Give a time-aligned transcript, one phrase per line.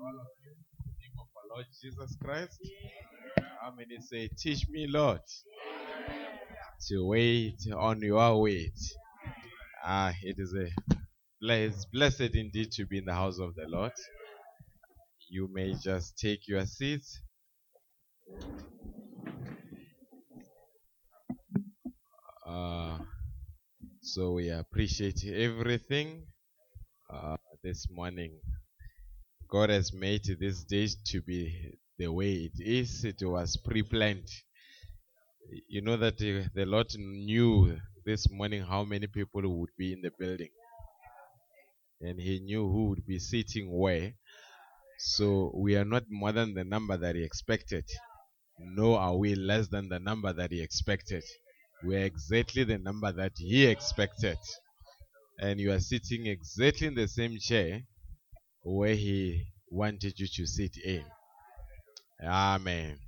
[0.00, 0.52] all of you.
[0.52, 2.58] In the name of our Lord Jesus Christ.
[3.60, 5.20] How many say, Teach me, Lord,
[6.88, 8.78] to wait on your wait?
[9.84, 10.68] Ah, it is a
[11.40, 13.92] blessed, blessed indeed to be in the house of the Lord.
[15.30, 17.20] You may just take your seats.
[22.46, 22.98] Uh,
[24.00, 26.22] so we appreciate everything
[27.12, 28.40] uh, this morning.
[29.50, 33.02] God has made this day to be the way it is.
[33.04, 34.28] It was pre-planned.
[35.68, 40.02] You know that uh, the Lord knew this morning how many people would be in
[40.02, 40.50] the building,
[42.02, 44.12] and He knew who would be sitting where.
[44.98, 47.84] So we are not more than the number that He expected.
[48.58, 51.24] Nor are we less than the number that He expected.
[51.86, 54.36] We are exactly the number that He expected.
[55.40, 57.84] And you are sitting exactly in the same chair
[58.62, 61.04] where He wanted you to sit in.
[62.22, 62.98] Amen.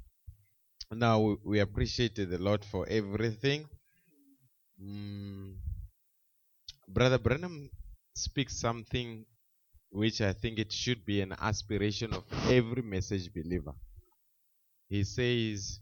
[0.92, 3.68] Now we- appreciate the Lord for everything.
[4.82, 5.56] Mm,
[6.88, 7.70] Brother Branham
[8.14, 9.24] speaks something
[9.90, 13.74] which I think it should be an aspiration of every message believer.
[14.88, 15.80] He says,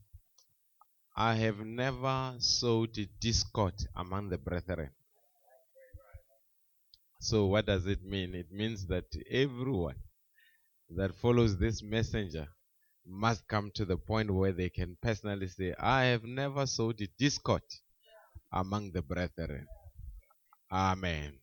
[1.16, 4.90] I have never sowed discord among the brethren.
[7.20, 8.34] So, what does it mean?
[8.34, 9.96] It means that everyone
[10.90, 12.48] that follows this messenger
[13.04, 17.62] must come to the point where they can personally say, I have never sowed discord
[18.52, 19.66] among the brethren.
[20.70, 21.40] Amen.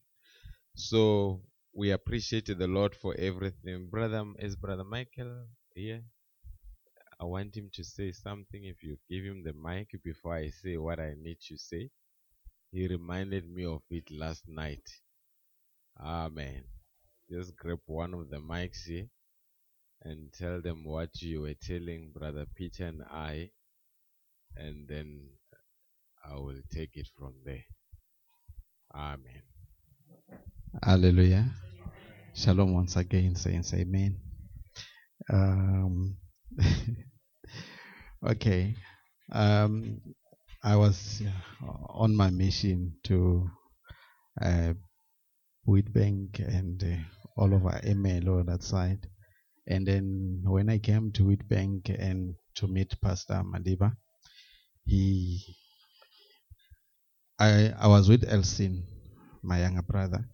[0.76, 1.42] So,
[1.74, 3.90] we appreciate the Lord for everything.
[3.90, 6.04] Brother, is Brother Michael here?
[7.20, 8.64] I want him to say something.
[8.64, 11.90] If you give him the mic before I say what I need to say,
[12.72, 14.84] he reminded me of it last night.
[16.00, 16.64] Amen.
[17.30, 19.08] Just grab one of the mics here
[20.04, 23.50] and tell them what you were telling Brother Peter and I,
[24.56, 25.30] and then
[26.30, 27.64] I will take it from there.
[28.94, 29.42] Amen.
[30.84, 31.46] Hallelujah.
[32.34, 33.74] Shalom once again, saints.
[33.74, 34.18] Amen.
[35.32, 36.18] Um,
[38.28, 38.76] okay.
[39.32, 40.02] Um,
[40.64, 41.22] I was
[41.90, 43.50] on my mission to
[44.42, 44.74] uh,
[45.68, 49.08] Witbank and uh, all over on that side.
[49.68, 53.96] And then when I came to Witbank and to meet Pastor Madiba,
[54.86, 55.56] he,
[57.40, 58.84] I, I was with Elsin,
[59.42, 60.26] my younger brother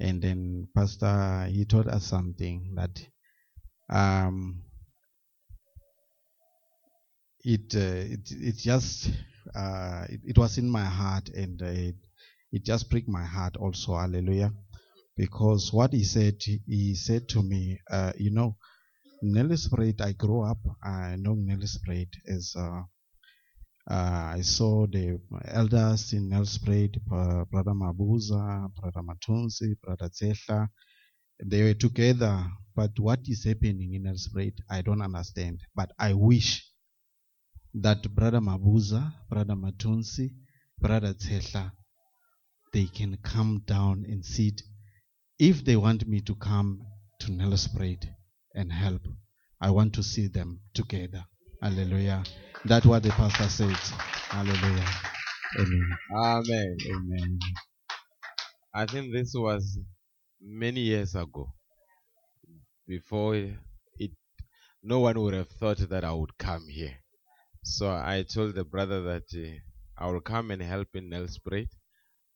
[0.00, 3.00] and then pastor he told us something that
[3.90, 4.62] um
[7.44, 9.10] it uh, it it just
[9.54, 11.92] uh it, it was in my heart and uh,
[12.52, 14.52] it, just pricked my heart also hallelujah
[15.16, 18.56] because what he said he said to me uh you know
[19.24, 22.82] Nelspruit I grew up I know Nelspruit as uh
[23.90, 30.68] uh, I saw the elders in Nelspruit, uh, Brother Mabuza, Brother Matunzi, Brother Zehla.
[31.44, 35.60] They were together, but what is happening in Nelspruit, I don't understand.
[35.74, 36.66] But I wish
[37.74, 40.30] that Brother Mabuza, Brother Matunzi,
[40.78, 41.72] Brother Zehla,
[42.78, 44.62] they can come down and sit.
[45.36, 46.86] If they want me to come
[47.18, 48.04] to Nelspruit
[48.54, 49.02] and help,
[49.60, 51.24] I want to see them together.
[51.60, 52.22] Hallelujah.
[52.64, 53.76] That's what the pastor said.
[54.30, 54.86] Hallelujah.
[55.58, 55.88] Amen.
[56.14, 56.76] Amen.
[56.94, 57.38] Amen.
[58.72, 59.80] I think this was
[60.40, 61.48] many years ago.
[62.86, 64.12] Before it,
[64.84, 66.94] no one would have thought that I would come here.
[67.64, 69.58] So I told the brother that uh,
[70.00, 71.70] I will come and help in Nelspruit,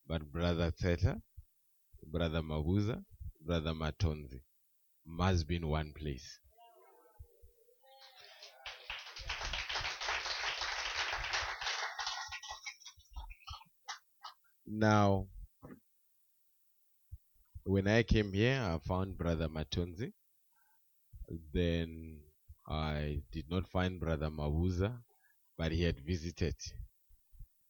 [0.07, 1.21] but brother Theta,
[2.05, 3.03] brother Mabuza,
[3.45, 4.41] brother Matonzi
[5.05, 6.39] must be in one place.
[14.65, 15.27] Now,
[17.65, 20.13] when I came here, I found Brother Matonzi.
[21.53, 22.19] Then
[22.67, 24.97] I did not find Brother Mabuza,
[25.57, 26.55] but he had visited.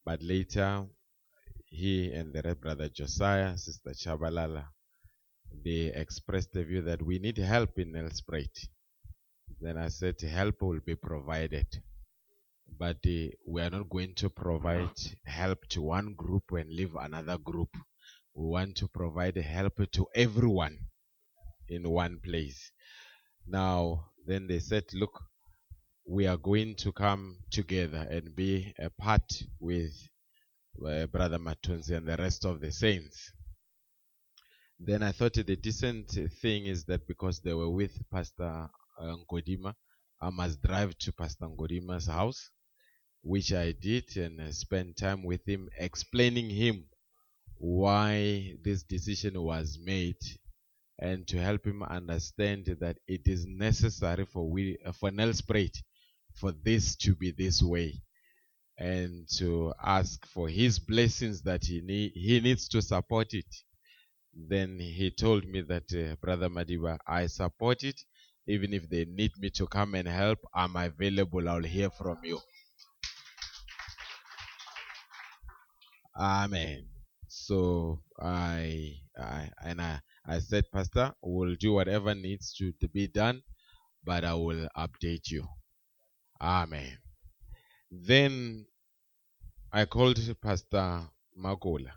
[0.05, 0.85] But later,
[1.73, 4.65] he and the Red Brother Josiah, Sister Chabalala,
[5.65, 8.67] they expressed the view that we need help in Nelspruit.
[9.59, 11.65] Then I said, help will be provided.
[12.77, 17.39] But uh, we are not going to provide help to one group and leave another
[17.39, 17.69] group.
[18.35, 20.77] We want to provide help to everyone
[21.67, 22.71] in one place.
[23.47, 25.23] Now, then they said, look,
[26.07, 29.93] we are going to come together and be a part with
[30.77, 33.31] Brother Matunzi and the rest of the saints.
[34.79, 36.11] Then I thought the decent
[36.41, 39.75] thing is that because they were with Pastor uh, Ngodima,
[40.19, 42.49] I must drive to Pastor Ngodima's house,
[43.21, 46.85] which I did and uh, spent time with him, explaining him
[47.57, 50.17] why this decision was made
[50.99, 55.75] and to help him understand that it is necessary for we uh, for Nelspruit
[56.35, 58.01] for this to be this way
[58.77, 63.45] and to ask for his blessings that he need, he needs to support it.
[64.35, 68.01] Then he told me that uh, brother Madiba I support it.
[68.47, 71.47] Even if they need me to come and help I'm available.
[71.49, 72.39] I'll hear from you.
[76.17, 76.87] Amen.
[77.27, 83.07] So I I and I I said, Pastor, we'll do whatever needs to, to be
[83.07, 83.43] done,
[84.03, 85.47] but I will update you.
[86.41, 86.97] Amen.
[87.95, 88.65] Then
[89.71, 91.01] I called Pastor
[91.37, 91.91] Makola.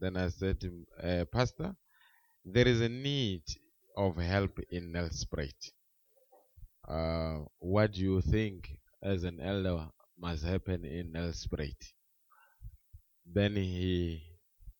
[0.00, 0.64] Then I said,
[1.02, 1.76] uh, Pastor,
[2.42, 3.42] there is a need
[3.98, 5.72] of help in Nelspruit.
[6.88, 11.92] Uh, what do you think as an elder must happen in Nelspruit?
[13.26, 14.22] Then he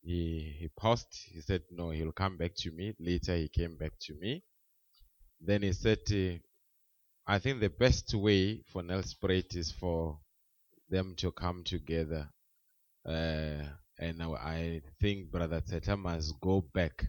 [0.03, 1.15] he he paused.
[1.33, 4.43] He said, "No, he'll come back to me." Later, he came back to me.
[5.39, 5.99] Then he said,
[7.27, 10.21] "I think the best way for Nelspruit is for
[10.91, 12.29] them to come together,
[13.07, 13.65] uh,
[13.99, 17.07] and I think Brother Teta must go back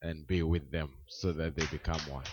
[0.00, 2.24] and be with them so that they become one."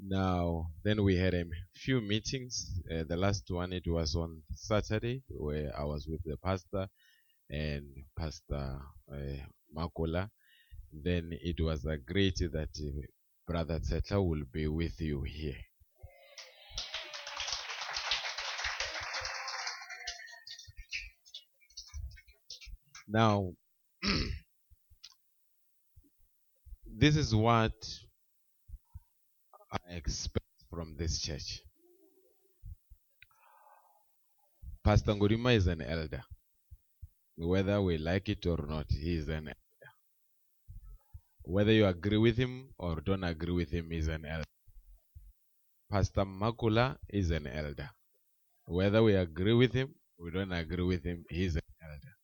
[0.00, 2.80] Now, then we had a few meetings.
[2.90, 6.88] Uh, the last one, it was on Saturday, where I was with the pastor
[7.50, 7.84] and
[8.16, 8.80] Pastor
[9.12, 9.16] uh,
[9.76, 10.30] Makola.
[10.92, 13.06] Then it was agreed that uh,
[13.46, 15.56] Brother Teta will be with you here.
[23.08, 23.52] Now,
[26.86, 27.72] this is what
[29.70, 31.60] I expect from this church.
[34.82, 36.22] Pastor Ngurima is an elder.
[37.36, 39.65] Whether we like it or not, he is an elder.
[41.46, 44.44] Whether you agree with him or don't agree with him, is an elder.
[45.88, 47.88] Pastor Makula is an elder.
[48.66, 52.14] Whether we agree with him, we don't agree with him, he's an elder.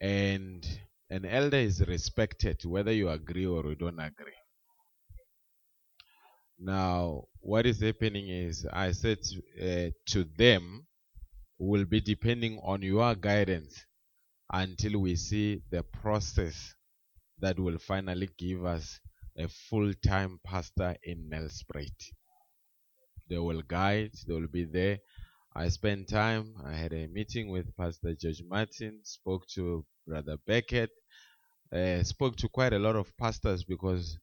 [0.00, 4.38] And an elder is respected whether you agree or you don't agree.
[6.60, 9.18] Now, what is happening is, I said
[9.60, 10.86] uh, to them,
[11.58, 13.84] will be depending on your guidance
[14.52, 16.74] until we see the process
[17.40, 19.00] that will finally give us
[19.36, 22.12] a full time pastor in Nelspruit.
[23.28, 24.98] They will guide, they will be there.
[25.54, 30.90] I spent time, I had a meeting with Pastor George Martin, spoke to Brother Beckett,
[31.72, 34.18] uh, spoke to quite a lot of pastors because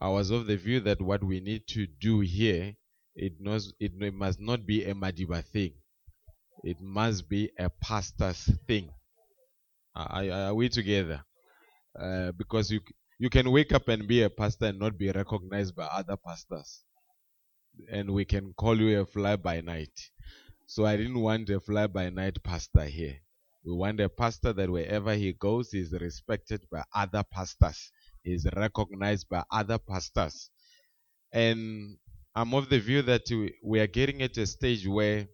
[0.00, 2.74] I was of the view that what we need to do here,
[3.14, 5.74] it, knows, it, it must not be a Madiba thing.
[6.64, 8.90] It must be a pastor's thing.
[9.94, 11.24] Are, are we together?
[11.98, 12.80] Uh, because you
[13.18, 16.84] you can wake up and be a pastor and not be recognized by other pastors,
[17.90, 19.92] and we can call you a fly by night.
[20.66, 23.16] So I didn't want a fly by night pastor here.
[23.64, 27.90] We want a pastor that wherever he goes, is respected by other pastors
[28.24, 30.50] is recognized by other pastors.
[31.32, 31.96] And
[32.34, 33.22] I'm of the view that
[33.62, 35.26] we are getting at a stage where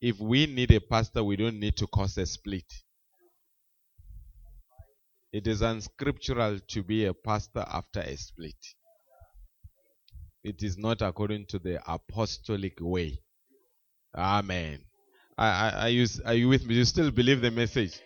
[0.00, 2.70] if we need a pastor, we don't need to cause a split.
[5.34, 8.62] It is unscriptural to be a pastor after a split.
[10.42, 13.20] It is not according to the apostolic way.
[14.16, 14.78] Amen.
[15.36, 16.76] Are, you, are you with me?
[16.76, 18.00] You still believe the message?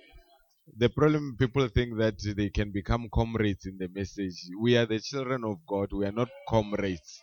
[0.77, 4.37] the problem people think that they can become comrades in the message.
[4.61, 5.89] We are the children of God.
[5.93, 7.21] We are not comrades.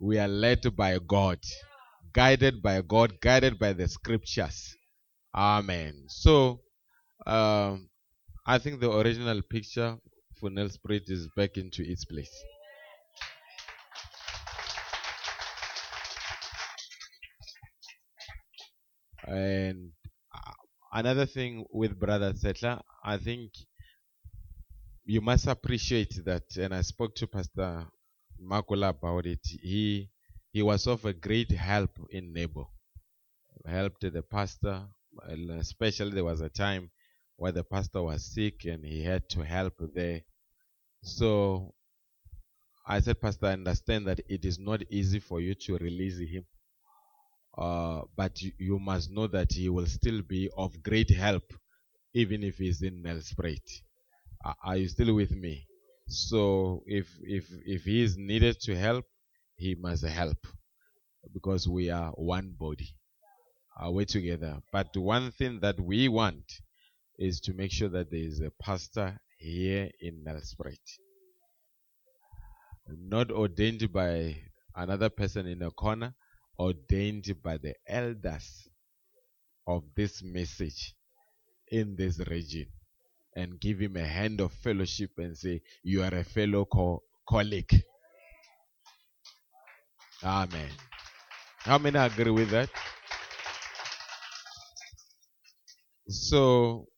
[0.00, 1.38] We are led by God,
[2.12, 4.74] guided by God, guided by the scriptures.
[5.34, 6.04] Amen.
[6.08, 6.60] So,
[7.26, 7.88] um,
[8.50, 9.98] I think the original picture
[10.40, 12.32] for Nelspruit is back into its place.
[19.26, 19.90] And
[20.34, 20.52] uh,
[20.94, 23.52] another thing with Brother Settler, I think
[25.04, 27.84] you must appreciate that, and I spoke to Pastor
[28.42, 29.40] Makula about it.
[29.44, 30.08] He
[30.52, 32.70] he was of a great help in Nebo.
[33.66, 34.86] Helped the pastor,
[35.60, 36.90] especially there was a time
[37.38, 40.22] where the pastor was sick and he had to help there.
[41.02, 41.74] So
[42.86, 46.44] I said, Pastor, I understand that it is not easy for you to release him
[47.58, 51.42] uh, but you, you, must know that he will still be of great help,
[52.14, 53.82] even if he's in Nelspruit.
[54.64, 55.66] Are you still with me?
[56.06, 59.04] So if if if he is needed to help,
[59.56, 60.38] he must help
[61.34, 62.94] because we are one body.
[63.76, 64.58] Uh, we're together.
[64.72, 66.44] But one thing that we want
[67.18, 70.78] is to make sure that there is a pastor here in Nelspruit.
[72.88, 74.36] Not ordained by
[74.74, 76.14] another person in a corner,
[76.58, 78.68] ordained by the elders
[79.66, 80.94] of this message
[81.70, 82.66] in this region
[83.36, 87.82] and give him a hand of fellowship and say, You are a fellow co- colleague.
[90.24, 90.70] Amen.
[91.58, 92.70] How many agree with that?
[96.08, 96.88] So,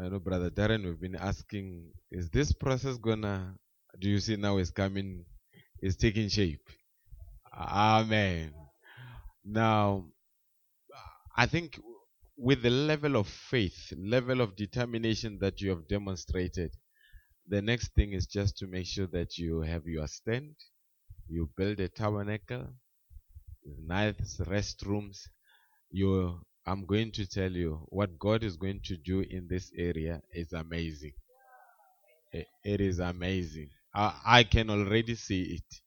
[0.00, 3.56] I know Brother Darren, we've been asking, is this process gonna,
[3.98, 5.24] do you see now is coming,
[5.82, 6.62] is taking shape?
[7.52, 8.52] Amen.
[9.44, 10.06] Now,
[11.36, 11.80] I think
[12.36, 16.70] with the level of faith, level of determination that you have demonstrated,
[17.48, 20.54] the next thing is just to make sure that you have your stand,
[21.28, 22.68] you build a tabernacle,
[23.84, 25.22] nice restrooms.
[25.90, 30.20] You, I'm going to tell you what God is going to do in this area
[30.34, 31.12] is amazing.
[32.30, 33.70] It is amazing.
[33.94, 35.80] I, I can already see it.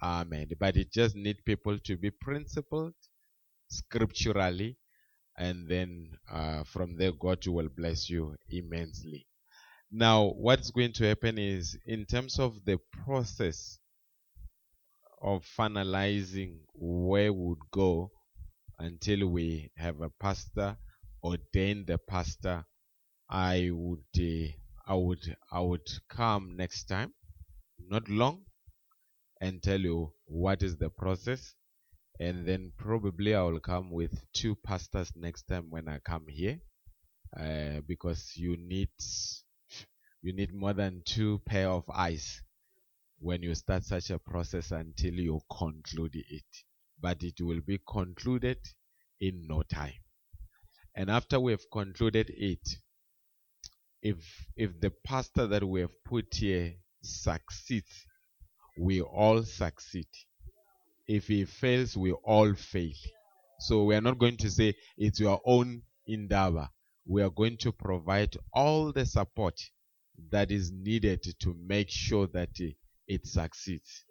[0.00, 0.46] Amen.
[0.60, 2.94] But it just needs people to be principled
[3.70, 4.76] scripturally
[5.36, 9.26] and then uh, from there God will bless you immensely.
[9.90, 13.80] Now, what's going to happen is in terms of the process
[15.20, 18.12] of finalizing where we would go
[18.78, 20.76] until we have a pastor,
[21.22, 22.64] ordain the pastor,
[23.28, 24.48] I would, uh,
[24.86, 27.14] I would, I would come next time,
[27.78, 28.44] not long,
[29.40, 31.54] and tell you what is the process
[32.20, 36.58] and then probably I will come with two pastors next time when I come here,
[37.38, 38.88] uh, because you need
[40.22, 42.42] you need more than two pair of eyes
[43.20, 46.44] when you start such a process until you conclude it.
[47.00, 48.58] But it will be concluded
[49.20, 50.00] in no time.
[50.96, 52.68] And after we have concluded it,
[54.02, 54.16] if
[54.56, 58.04] if the pastor that we have put here succeeds,
[58.78, 60.08] we all succeed
[61.08, 62.92] if he fails, we all fail.
[63.60, 66.68] So we are not going to say it's your own endeavor.
[67.06, 69.58] We are going to provide all the support
[70.30, 72.50] that is needed to make sure that
[73.06, 74.04] it succeeds.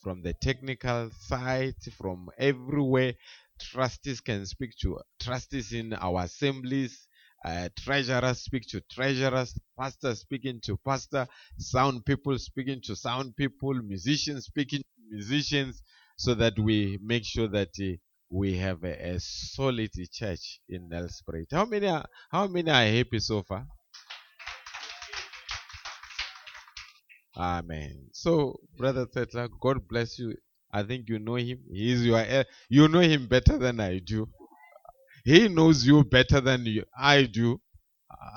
[0.00, 3.14] From the technical side, from everywhere,
[3.60, 7.06] trustees can speak to trustees in our assemblies,
[7.44, 11.26] uh, treasurers speak to treasurers, pastors speaking to pastor,
[11.58, 15.82] sound people speaking to sound people, musicians speaking to musicians,
[16.16, 17.96] so that we make sure that uh,
[18.30, 21.46] we have a, a, solid church in Nelspruit.
[21.52, 23.66] How many are, how many are happy so far?
[27.40, 28.08] Amen.
[28.12, 30.36] So, Brother Tetla, God bless you.
[30.72, 31.60] I think you know him.
[31.72, 32.24] He is your,
[32.70, 34.28] you know him better than I do.
[35.24, 36.66] He knows you better than
[36.98, 37.60] I do.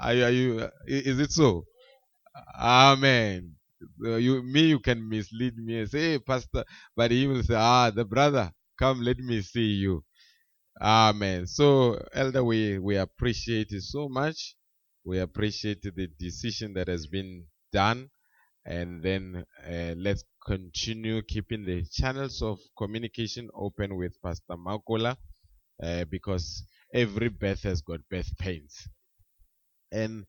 [0.02, 1.66] Are, are you, is it so?
[2.60, 3.56] Amen.
[4.02, 7.92] You, me, you can mislead me and say, hey, Pastor, but he will say, ah,
[7.92, 10.04] the brother, come, let me see you.
[10.82, 11.48] Amen.
[11.48, 14.56] So, Elder, we, we appreciate it so much.
[15.06, 18.10] We appreciate the decision that has been done.
[18.66, 25.18] And then uh, let's continue keeping the channels of communication open with Pastor Makola
[25.82, 28.88] uh, because every birth has got birth pains.
[29.92, 30.26] And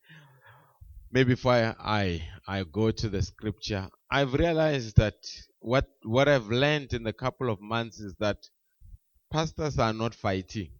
[1.12, 5.14] maybe before I, I go to the scripture, I've realized that
[5.60, 8.38] what, what I've learned in the couple of months is that
[9.32, 10.70] pastors are not fighting.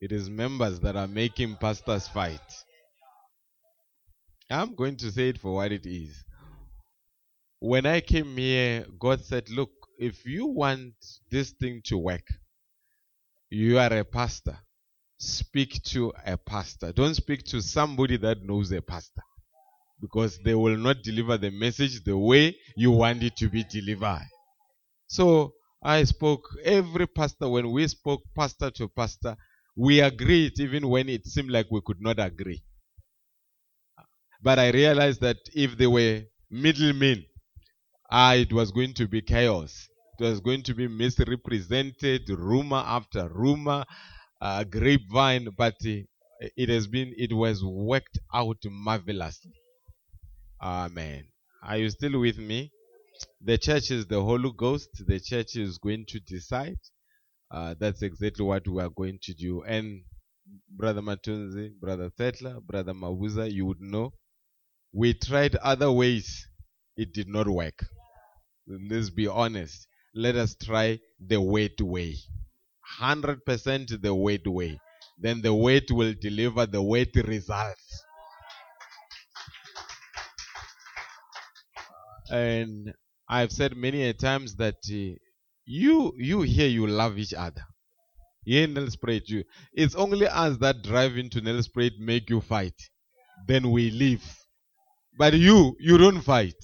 [0.00, 2.40] It is members that are making pastors fight.
[4.50, 6.24] I'm going to say it for what it is.
[7.60, 10.94] When I came here, God said, Look, if you want
[11.30, 12.26] this thing to work,
[13.50, 14.58] you are a pastor
[15.20, 16.92] speak to a pastor.
[16.92, 19.22] Don't speak to somebody that knows a pastor.
[20.00, 24.26] Because they will not deliver the message the way you want it to be delivered.
[25.08, 25.52] So
[25.82, 29.36] I spoke, every pastor, when we spoke pastor to pastor,
[29.76, 32.62] we agreed even when it seemed like we could not agree.
[34.42, 37.24] But I realized that if they were middlemen,
[38.10, 39.88] ah, it was going to be chaos.
[40.18, 43.84] It was going to be misrepresented, rumor after rumor
[44.40, 46.02] uh, grapevine, but uh,
[46.56, 49.52] it has been, it was worked out marvelously.
[50.62, 51.24] Amen.
[51.62, 52.70] Are you still with me?
[53.40, 54.88] the church is the Holy Ghost.
[55.06, 56.78] The church is going to decide.
[57.50, 59.62] Uh, that's exactly what we are going to do.
[59.62, 60.02] And
[60.70, 64.12] Brother Matunzi, Brother Tetla, Brother Mabuza, you would know.
[64.92, 66.46] We tried other ways.
[66.96, 67.84] It did not work.
[68.66, 69.86] Let's be honest.
[70.14, 72.16] Let us try the weight way.
[73.00, 74.80] 100% the weight way.
[75.18, 78.04] Then the weight will deliver the weight results.
[82.30, 82.92] And
[83.28, 85.18] I've said many a times that uh,
[85.66, 87.62] you you here you love each other.
[88.44, 92.74] Here in Nelspruit, you it's only us that drive into Nelspruit make you fight.
[93.46, 94.39] Then we leave.
[95.20, 96.56] But you you don't fight.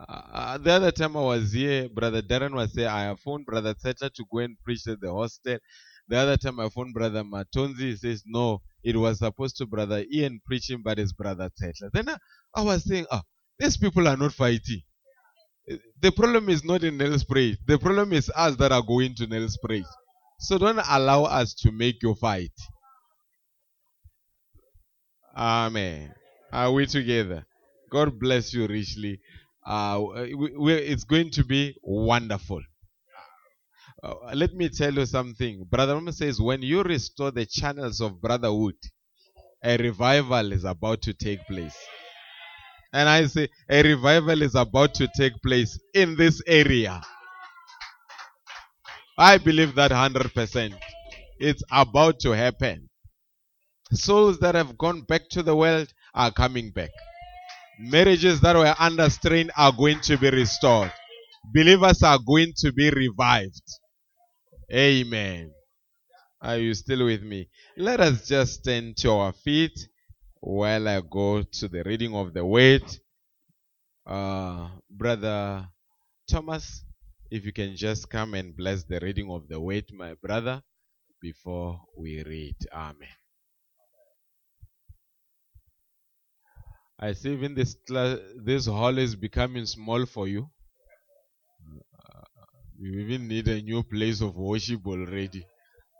[0.00, 3.72] Uh, the other time I was here, Brother Darren was saying, I have phoned Brother
[3.78, 5.58] Settler to go and preach at the hostel.
[6.08, 10.04] The other time I phoned Brother Matonzi, he says, No, it was supposed to Brother
[10.12, 11.90] Ian preaching, but it's Brother Settler.
[11.92, 12.16] Then I,
[12.56, 13.20] I, was saying, Oh,
[13.60, 14.82] these people are not fighting.
[16.00, 17.58] The problem is not in Nelspruit.
[17.68, 19.86] The problem is us that are going to Nelspruit.
[20.40, 22.50] So don't allow us to make you fight.
[25.36, 26.12] Amen.
[26.52, 27.46] Are we together?
[27.92, 29.20] God bless you richly.
[29.66, 30.02] Uh,
[30.36, 32.60] we, we, it's going to be wonderful.
[34.02, 35.64] Uh, let me tell you something.
[35.70, 38.74] Brother Mama says, when you restore the channels of brotherhood,
[39.62, 41.76] a revival is about to take place.
[42.92, 47.00] And I say, a revival is about to take place in this area.
[49.18, 50.74] I believe that 100%.
[51.38, 52.88] It's about to happen.
[53.92, 56.90] Souls that have gone back to the world are coming back.
[57.80, 60.92] Marriages that were under strain are going to be restored.
[61.54, 63.62] Believers are going to be revived.
[64.72, 65.52] Amen.
[66.42, 67.48] Are you still with me?
[67.76, 69.78] Let us just stand to our feet
[70.40, 72.84] while I go to the reading of the word.
[74.06, 75.68] Uh, Brother
[76.28, 76.84] Thomas,
[77.30, 80.62] if you can just come and bless the reading of the word, my brother,
[81.20, 82.56] before we read.
[82.74, 83.21] Amen.
[87.02, 87.74] I see even this
[88.44, 90.48] this hall is becoming small for you.
[91.98, 92.22] Uh,
[92.78, 95.44] you even need a new place of worship already.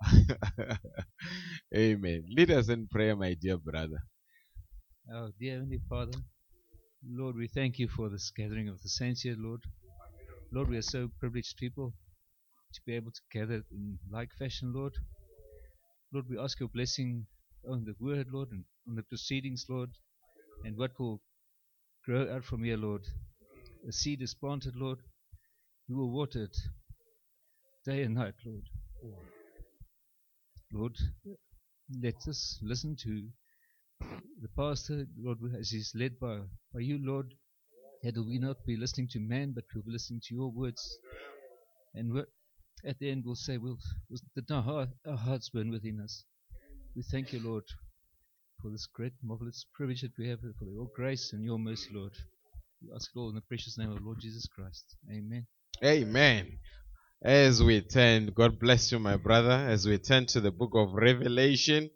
[1.75, 2.25] Amen.
[2.29, 3.99] Lead us in prayer, my dear brother.
[5.13, 6.19] Oh, dear Heavenly Father,
[7.05, 9.63] Lord, we thank you for this gathering of the saints here, Lord.
[10.53, 11.95] Lord, we are so privileged people
[12.75, 14.93] to be able to gather in like fashion, Lord.
[16.13, 17.27] Lord, we ask your blessing
[17.69, 19.91] on the word, Lord, and on the proceedings, Lord
[20.65, 21.21] and what will
[22.05, 23.03] grow out from here, Lord.
[23.89, 24.99] A seed is planted, Lord.
[25.89, 26.57] You will water it
[27.85, 28.65] day and night, Lord.
[30.73, 30.97] Lord,
[32.03, 33.29] let us listen to
[34.41, 36.39] the pastor, Lord, as he's led by,
[36.73, 37.35] by you, Lord.
[38.03, 40.99] That we not be listening to man, but we'll be listening to your words.
[41.95, 42.25] And
[42.85, 43.59] at the end, we'll say,
[44.51, 46.25] our, heart, our hearts burn within us?
[46.97, 47.65] We thank you, Lord,
[48.63, 52.13] for this great, marvelous privilege that we have, for your grace and your mercy, Lord.
[52.81, 54.85] We ask it all in the precious name of Lord Jesus Christ.
[55.11, 55.47] Amen.
[55.85, 56.59] Amen.
[57.25, 60.93] As we turn, God bless you, my brother, as we turn to the book of
[60.93, 61.91] Revelation.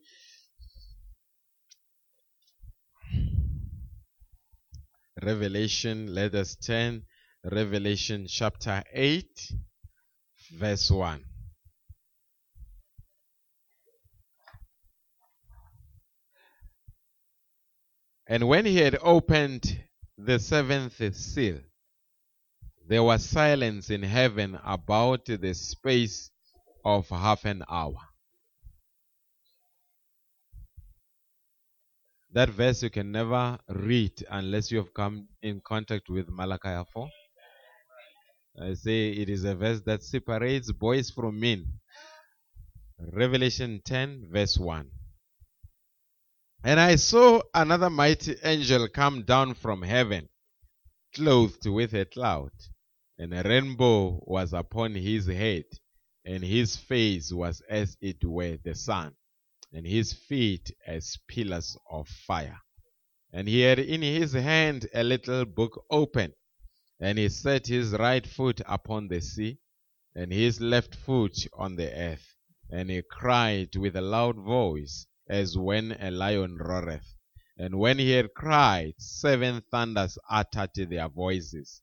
[5.23, 7.03] Revelation, let us turn.
[7.45, 9.25] Revelation chapter 8,
[10.59, 11.25] verse 1.
[18.29, 19.85] And when he had opened
[20.19, 21.61] the seventh seal,
[22.89, 26.31] there was silence in heaven about the space
[26.85, 27.99] of half an hour.
[32.33, 37.09] That verse you can never read unless you have come in contact with Malachi 4.
[38.63, 41.67] I say it is a verse that separates boys from men.
[43.13, 44.91] Revelation 10, verse 1.
[46.69, 50.29] And I saw another mighty angel come down from heaven,
[51.15, 52.51] clothed with a cloud,
[53.17, 55.67] and a rainbow was upon his head,
[56.25, 59.15] and his face was as it were the sun,
[59.73, 62.61] and his feet as pillars of fire.
[63.33, 66.33] And he had in his hand a little book open,
[66.99, 69.61] and he set his right foot upon the sea,
[70.17, 72.35] and his left foot on the earth,
[72.69, 77.17] and he cried with a loud voice as when a lion roareth.
[77.59, 81.83] And when he had cried, seven thunders uttered their voices.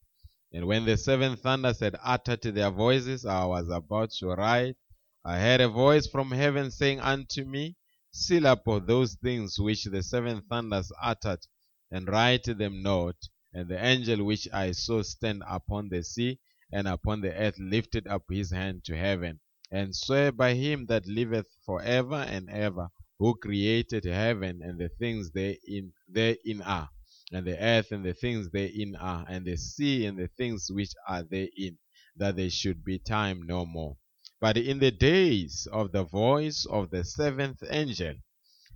[0.51, 4.77] And when the seven thunders had uttered their voices, I was about to write.
[5.25, 7.75] I heard a voice from heaven saying unto me,
[8.11, 11.45] Seal up those things which the seven thunders uttered,
[11.89, 13.15] and write them not,
[13.53, 16.39] And the angel which I saw stand upon the sea
[16.71, 19.39] and upon the earth lifted up his hand to heaven,
[19.71, 22.89] and sware by him that liveth for ever and ever,
[23.23, 26.89] who created heaven and the things therein, therein are,
[27.31, 30.91] and the earth and the things therein are, and the sea and the things which
[31.07, 31.77] are therein,
[32.17, 33.95] that there should be time no more.
[34.41, 38.15] But in the days of the voice of the seventh angel,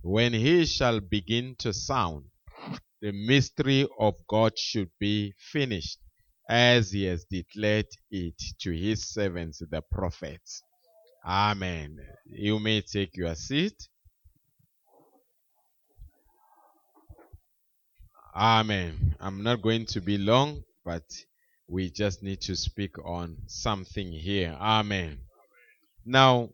[0.00, 2.24] when he shall begin to sound,
[3.02, 5.98] the mystery of God should be finished,
[6.48, 10.62] as he has declared it to his servants the prophets.
[11.26, 11.98] Amen.
[12.24, 13.76] You may take your seat.
[18.38, 19.16] Amen.
[19.18, 21.02] I'm not going to be long, but
[21.66, 24.56] we just need to speak on something here.
[24.60, 25.18] Amen.
[26.06, 26.50] Now,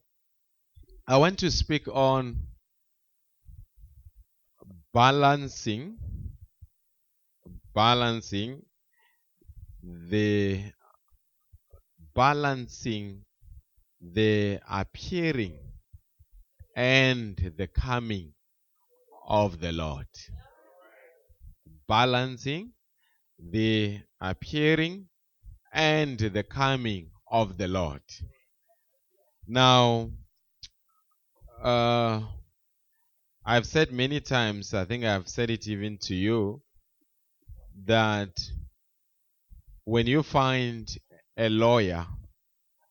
[1.07, 2.39] I want to speak on
[4.95, 5.99] balancing
[7.75, 8.63] balancing
[9.83, 10.63] the
[12.15, 13.25] balancing
[14.01, 15.59] the appearing
[16.75, 18.33] and the coming
[19.29, 20.07] of the Lord.
[21.87, 22.73] Balancing
[23.39, 25.09] the appearing
[25.73, 28.03] and the coming of the Lord.
[29.47, 30.11] Now,
[31.63, 32.23] uh,
[33.45, 36.63] I've said many times, I think I've said it even to you,
[37.85, 38.39] that
[39.85, 40.89] when you find
[41.37, 42.07] a lawyer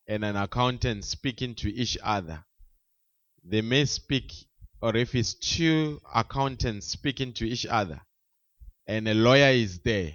[0.08, 2.44] and an accountant speaking to each other,
[3.44, 4.32] they may speak,
[4.82, 8.02] or if it's two accountants speaking to each other,
[8.88, 10.14] and a lawyer is there,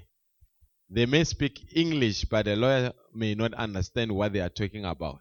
[0.91, 5.21] they may speak English, but the lawyer may not understand what they are talking about.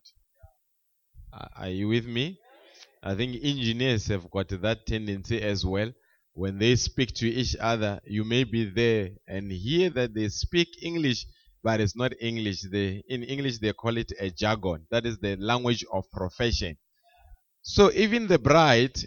[1.56, 2.40] Are you with me?
[3.04, 5.92] I think engineers have got that tendency as well.
[6.34, 10.68] When they speak to each other, you may be there and hear that they speak
[10.82, 11.26] English,
[11.64, 12.62] but it's not English.
[12.72, 14.86] They, in English, they call it a jargon.
[14.92, 16.78] That is the language of profession.
[17.62, 18.98] So even the bride,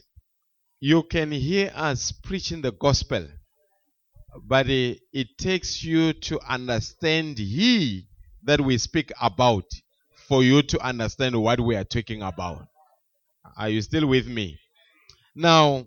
[0.80, 3.26] you can hear us preaching the gospel,
[4.44, 8.06] but it, it takes you to understand He
[8.44, 9.64] that we speak about
[10.28, 12.66] for you to understand what we are talking about.
[13.56, 14.58] Are you still with me?
[15.34, 15.86] Now,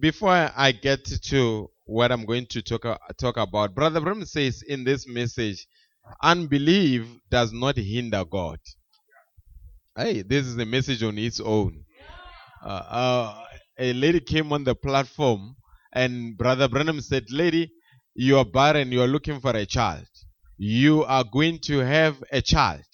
[0.00, 2.84] before I get to what I'm going to talk,
[3.18, 5.66] talk about, Brother Branham says in this message,
[6.22, 8.58] unbelief does not hinder God.
[9.96, 11.84] Hey, this is a message on its own.
[12.64, 13.44] Uh, uh,
[13.78, 15.56] a lady came on the platform
[15.92, 17.72] and Brother Branham said, Lady,
[18.14, 20.06] you are barren, you are looking for a child.
[20.56, 22.84] You are going to have a child.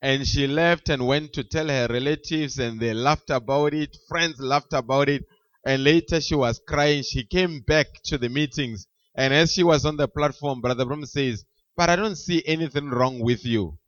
[0.00, 3.96] And she left and went to tell her relatives, and they laughed about it.
[4.08, 5.24] Friends laughed about it.
[5.66, 7.02] And later she was crying.
[7.02, 8.86] She came back to the meetings.
[9.16, 11.44] And as she was on the platform, Brother Branham says,
[11.76, 13.78] But I don't see anything wrong with you.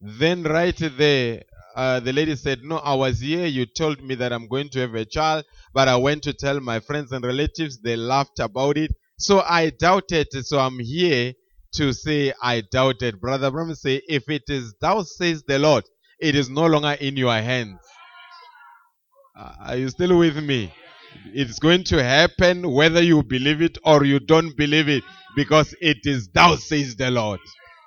[0.00, 1.42] Then, right there,
[1.76, 3.46] uh, the lady said, No, I was here.
[3.46, 6.58] You told me that I'm going to have a child, but I went to tell
[6.60, 7.80] my friends and relatives.
[7.80, 8.92] They laughed about it.
[9.18, 10.28] So I doubted.
[10.32, 11.34] So I'm here
[11.74, 13.20] to say, I doubted.
[13.20, 15.84] Brother Branham say, if it is thou says the Lord,
[16.18, 17.78] it is no longer in your hands.
[19.38, 20.72] Uh, are you still with me?
[21.34, 25.04] It's going to happen whether you believe it or you don't believe it
[25.36, 27.40] because it is thou says the Lord.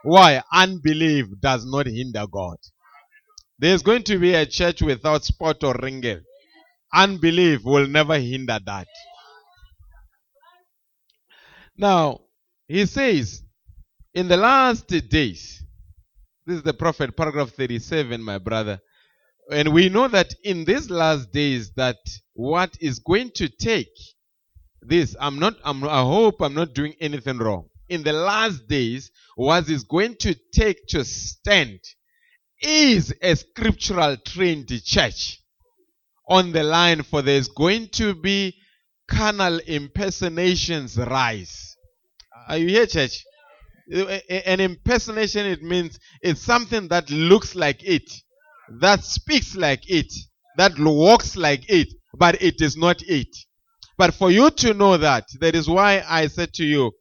[0.04, 0.44] Why?
[0.54, 2.58] Unbelief does not hinder God.
[3.60, 6.22] There's going to be a church without spot or wrinkle.
[6.94, 8.88] Unbelief will never hinder that.
[11.78, 12.22] Now,
[12.68, 13.44] he says,
[14.14, 15.62] in the last days,
[16.46, 18.80] this is the prophet, paragraph 37, my brother.
[19.52, 21.98] And we know that in these last days that
[22.34, 23.94] what is going to take
[24.82, 27.68] this, I'm not, I'm, I hope I'm not doing anything wrong.
[27.90, 31.80] In the last days, what is going to take to stand
[32.62, 35.40] is a scriptural trained church
[36.28, 38.56] on the line for there's going to be
[39.10, 41.76] carnal impersonations rise.
[42.48, 43.24] Are you here, church?
[44.30, 48.10] An impersonation, it means it's something that looks like it,
[48.80, 50.14] that speaks like it,
[50.58, 53.36] that walks like it, but it is not it.
[53.98, 56.92] But for you to know that, that is why I said to you,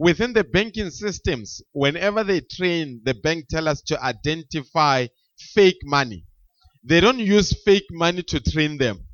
[0.00, 5.06] within the banking systems, whenever they train, the bank tellers to identify
[5.54, 6.24] fake money.
[6.82, 9.06] They don't use fake money to train them.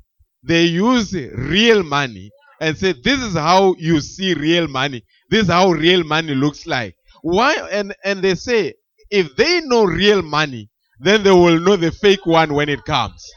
[0.43, 5.03] They use real money and say, this is how you see real money.
[5.29, 6.95] This is how real money looks like.
[7.21, 7.55] Why?
[7.69, 8.75] And, and they say,
[9.11, 10.69] if they know real money,
[11.01, 13.29] then they will know the fake one when it comes.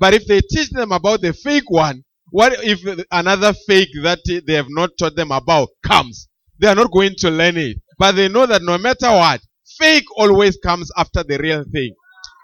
[0.00, 2.80] But if they teach them about the fake one, what if
[3.12, 6.28] another fake that they have not taught them about comes?
[6.60, 7.78] They are not going to learn it.
[7.98, 9.40] but they know that no matter what,
[9.78, 11.94] fake always comes after the real thing.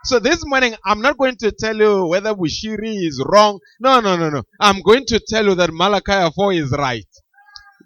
[0.05, 3.61] So this morning, I'm not going to tell you whether Bushiri is wrong.
[3.81, 4.43] No, no, no, no.
[4.61, 7.07] I'm going to tell you that Malachi 4 is right.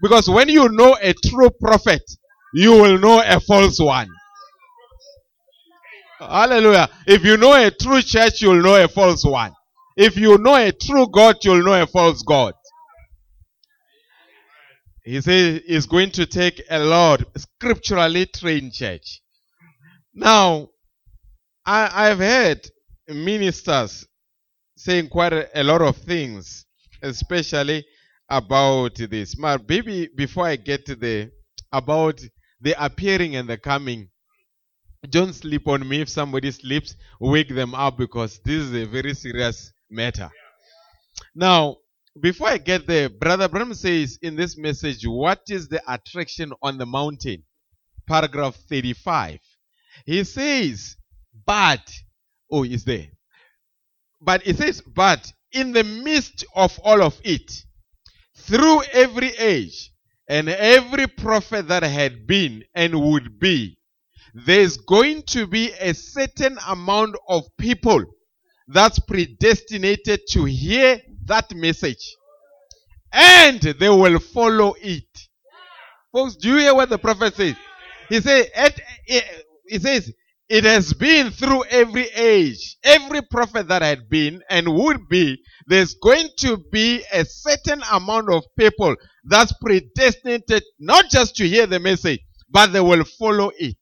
[0.03, 2.03] Because when you know a true prophet,
[2.55, 4.09] you will know a false one.
[6.19, 6.89] Hallelujah.
[7.07, 9.53] If you know a true church, you'll know a false one.
[9.97, 12.55] If you know a true God, you'll know a false God.
[15.07, 19.23] He says he's going to take a lot scripturally trained church.
[20.13, 20.71] Now,
[21.65, 22.69] I, have heard
[23.07, 24.05] ministers
[24.77, 26.67] saying quite a, a, lot of things,
[27.03, 27.87] especially
[28.29, 29.37] about this.
[29.37, 31.31] But maybe before I get to the
[31.71, 32.21] about
[32.61, 34.09] the appearing and the coming,
[35.09, 36.01] don't sleep on me.
[36.01, 40.31] If somebody sleeps, wake them up because this is a very serious matter.
[41.33, 41.77] Now,
[42.21, 46.79] before I get there, Brother Branham says in this message, What is the attraction on
[46.79, 47.45] the mountain?
[48.09, 49.41] Paragraph 35.
[50.07, 50.97] He says,
[51.47, 51.91] But,
[52.51, 53.09] oh, is there?
[54.21, 57.53] But he says, But in the midst of all of it,
[58.37, 59.93] through every age
[60.29, 63.79] and every prophet that had been and would be,
[64.35, 68.05] there's going to be a certain amount of people
[68.69, 72.15] that's predestinated to hear that message.
[73.13, 75.05] And they will follow it.
[76.13, 77.57] Folks, do you hear what the prophet says?
[78.09, 78.47] He says,
[79.67, 80.13] he says,
[80.49, 85.95] it has been through every age, every prophet that had been and would be, there's
[85.95, 91.81] going to be a certain amount of people that's predestinated not just to hear the
[91.81, 93.77] message, but they will follow it.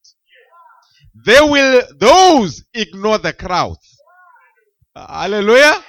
[1.25, 3.94] They will, those ignore the crowds.
[4.95, 5.83] Hallelujah.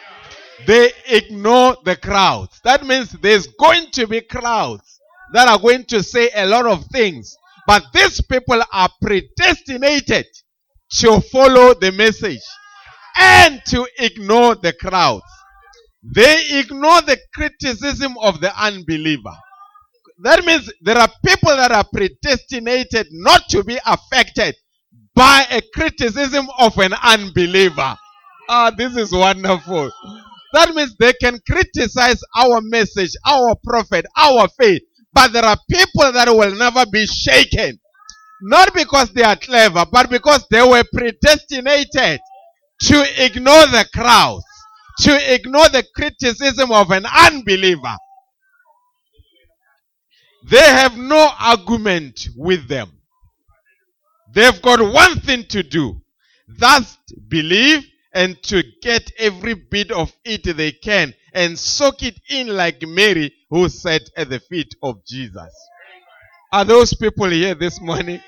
[0.67, 2.61] They ignore the crowds.
[2.65, 5.01] That means there's going to be crowds
[5.33, 7.37] that are going to say a lot of things.
[7.67, 10.27] But these people are predestinated
[10.99, 12.43] to follow the message
[13.19, 15.25] and to ignore the crowds.
[16.03, 19.35] They ignore the criticism of the unbeliever.
[20.23, 24.57] That means there are people that are predestinated not to be affected
[25.15, 27.97] by a criticism of an unbeliever.
[28.49, 29.91] Ah, this is wonderful.
[30.53, 34.83] That means they can criticize our message, our prophet, our faith,
[35.13, 37.79] but there are people that will never be shaken.
[38.43, 42.21] Not because they are clever, but because they were predestinated
[42.83, 44.45] to ignore the crowds,
[45.01, 47.97] to ignore the criticism of an unbeliever.
[50.49, 52.93] They have no argument with them.
[54.33, 56.01] They've got one thing to do.
[56.47, 57.85] That's believe
[58.17, 63.31] and to get every bit of it they can and soak it in like Mary
[63.51, 65.53] who sat at the feet of Jesus.
[66.51, 68.19] Are those people here this morning?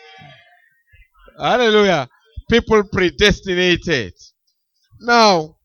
[1.39, 2.07] Hallelujah.
[2.51, 4.13] People predestinated.
[5.01, 5.57] Now,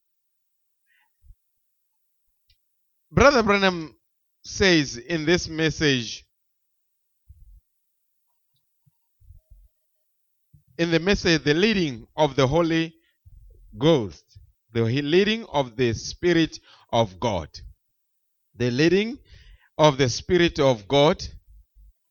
[3.12, 3.94] Brother Branham
[4.46, 6.26] says in this message,
[10.78, 12.96] in the message, the leading of the Holy
[13.78, 14.40] Ghost,
[14.74, 16.60] the leading of the Spirit
[16.92, 17.50] of God.
[18.56, 19.18] The leading
[19.78, 21.24] of the Spirit of God,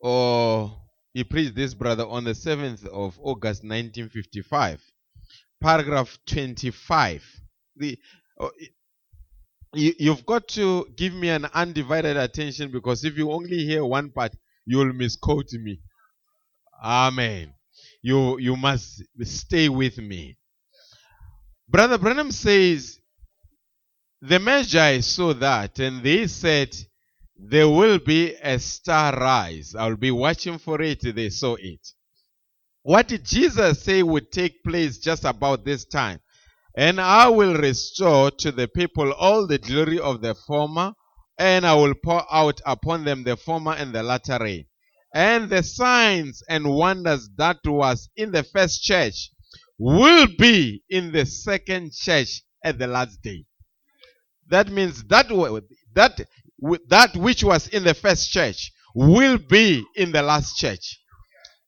[0.01, 0.77] or
[1.15, 4.83] he preached this, brother, on the 7th of August 1955,
[5.61, 7.25] paragraph 25.
[7.77, 7.99] The,
[8.41, 8.49] uh,
[9.75, 14.11] you, you've got to give me an undivided attention because if you only hear one
[14.11, 14.35] part,
[14.67, 15.81] you'll misquote me.
[16.83, 17.55] Amen.
[18.03, 20.37] You, you must stay with me.
[21.73, 23.01] Brother Branham says,
[24.21, 26.77] the Magi saw that and they said,
[27.35, 29.75] there will be a star rise.
[29.75, 31.01] I'll be watching for it.
[31.01, 31.81] They saw it.
[32.83, 36.21] What did Jesus say would take place just about this time?
[36.77, 40.93] And I will restore to the people all the glory of the former,
[41.39, 44.67] and I will pour out upon them the former and the latter rain.
[45.15, 49.32] And the signs and wonders that was in the first church
[49.83, 53.45] will be in the second church at the last day.
[54.49, 55.29] That means that
[55.95, 56.21] that
[56.89, 61.01] that which was in the first church will be in the last church.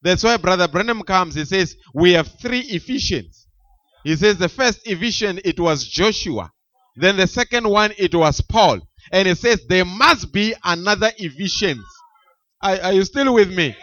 [0.01, 1.35] That's why Brother Branham comes.
[1.35, 3.49] He says we have three Ephesians.
[4.05, 6.53] He says the first Ephesian it was Joshua,
[6.95, 8.79] then the second one it was Paul,
[9.11, 11.85] and he says there must be another Ephesians.
[12.63, 13.75] Are, are you still with me?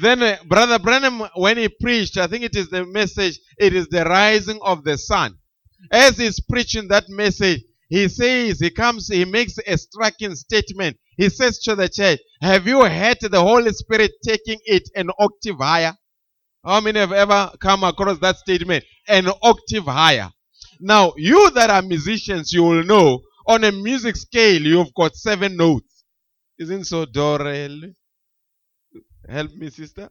[0.00, 3.88] Then uh, Brother Branham, when he preached, I think it is the message, it is
[3.88, 5.36] the rising of the sun.
[5.90, 10.96] As he's preaching that message, he says, he comes, he makes a striking statement.
[11.18, 15.58] He says to the church, Have you heard the Holy Spirit taking it an octave
[15.58, 15.94] higher?
[16.64, 18.84] How many have ever come across that statement?
[19.08, 20.30] An octave higher.
[20.80, 25.56] Now, you that are musicians, you will know on a music scale, you've got seven
[25.56, 26.04] notes.
[26.58, 27.94] Isn't so, Dorel?
[29.28, 30.10] Help me, sister.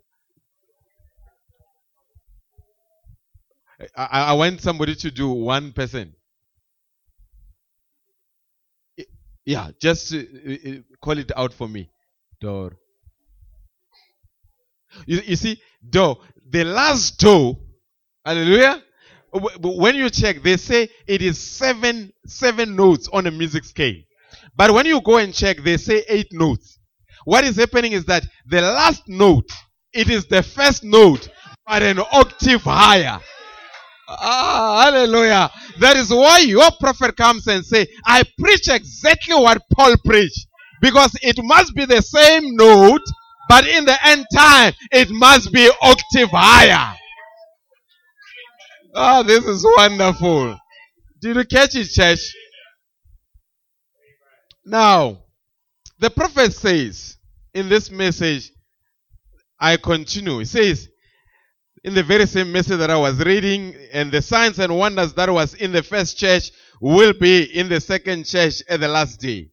[3.95, 6.13] I, I want somebody to do one person.
[9.45, 10.71] Yeah, just uh, uh,
[11.01, 11.89] call it out for me.
[12.39, 12.77] Door.
[15.07, 16.17] You, you see, door.
[16.49, 17.57] The last door,
[18.25, 18.83] hallelujah.
[19.33, 23.95] When you check, they say it is seven seven notes on a music scale.
[24.55, 26.77] But when you go and check, they say eight notes.
[27.25, 29.49] What is happening is that the last note,
[29.93, 31.27] it is the first note,
[31.65, 33.19] but an octave higher.
[34.07, 35.49] Ah, hallelujah.
[35.79, 40.47] That is why your prophet comes and say, I preach exactly what Paul preached.
[40.81, 43.01] Because it must be the same note,
[43.47, 46.95] but in the end time, it must be octave higher.
[48.95, 50.57] Ah, this is wonderful.
[51.21, 52.33] Did you catch it, church?
[54.65, 55.20] Now,
[56.01, 57.17] the prophet says
[57.53, 58.51] in this message,
[59.59, 60.39] I continue.
[60.39, 60.89] He says,
[61.83, 65.29] in the very same message that I was reading, and the signs and wonders that
[65.29, 69.51] was in the first church will be in the second church at the last day.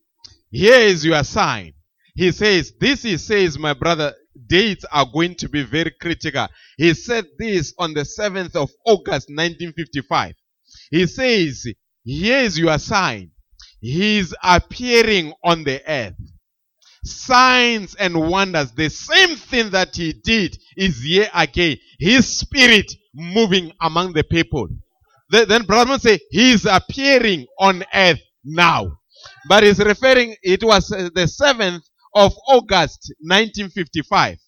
[0.50, 1.74] Here is your sign.
[2.14, 4.14] He says, this he says, my brother,
[4.46, 6.48] dates are going to be very critical.
[6.78, 10.32] He said this on the 7th of August 1955.
[10.90, 11.66] He says,
[12.04, 13.32] here is your sign.
[13.80, 16.14] He is appearing on the earth
[17.04, 18.72] signs and wonders.
[18.72, 21.78] The same thing that he did is here again.
[21.98, 24.68] His spirit moving among the people.
[25.30, 28.98] Then Branham say he is appearing on earth now.
[29.48, 31.82] But he's referring, it was uh, the 7th
[32.14, 34.38] of August 1955.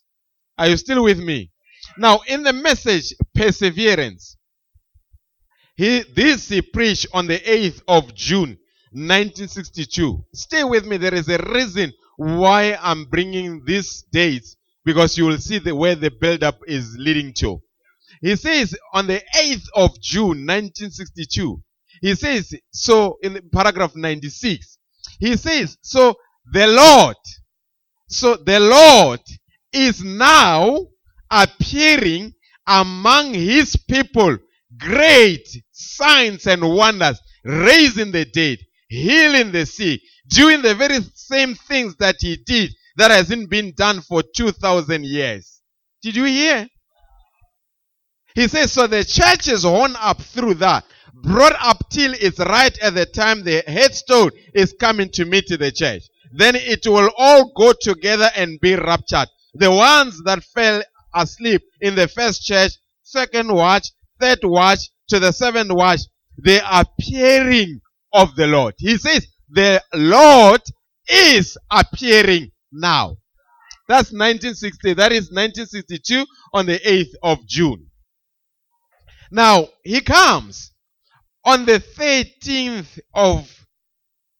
[0.58, 1.50] Are you still with me?
[1.98, 4.36] Now, in the message, perseverance,
[5.76, 8.58] he, this he preached on the 8th of June
[8.92, 10.24] 1962.
[10.34, 10.96] Stay with me.
[10.96, 14.54] There is a reason why I'm bringing these dates
[14.84, 17.62] because you will see the, where the build-up is leading to.
[18.20, 21.62] He says on the 8th of June 1962,
[22.02, 24.78] he says, so in paragraph 96,
[25.18, 26.14] he says, so
[26.52, 27.16] the Lord,
[28.08, 29.20] so the Lord
[29.72, 30.76] is now
[31.30, 32.34] appearing
[32.66, 34.36] among his people
[34.76, 38.58] great signs and wonders, raising the dead,
[38.90, 44.00] healing the sick, doing the very same things that he did that hasn't been done
[44.00, 45.60] for 2000 years.
[46.02, 46.68] Did you hear?
[48.34, 52.76] He says, so the church is horn up through that, brought up till it's right
[52.78, 56.04] at the time the headstone is coming to meet the church.
[56.32, 59.28] Then it will all go together and be raptured.
[59.54, 63.88] The ones that fell asleep in the first church, second watch,
[64.20, 66.00] third watch, to the seventh watch,
[66.46, 67.80] are appearing
[68.12, 68.74] of the Lord.
[68.78, 70.60] He says, the Lord
[71.08, 73.16] is appearing now.
[73.88, 74.94] That's 1960.
[74.94, 77.86] That is 1962 on the 8th of June.
[79.32, 80.72] Now, he comes
[81.44, 83.66] on the 13th of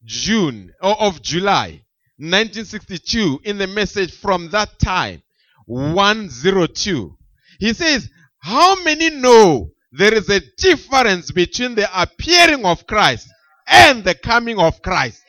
[0.03, 1.83] June or of July
[2.17, 5.21] 1962 in the message from that time
[5.65, 7.17] 102.
[7.59, 13.27] He says, How many know there is a difference between the appearing of Christ
[13.71, 15.21] and the coming of Christ.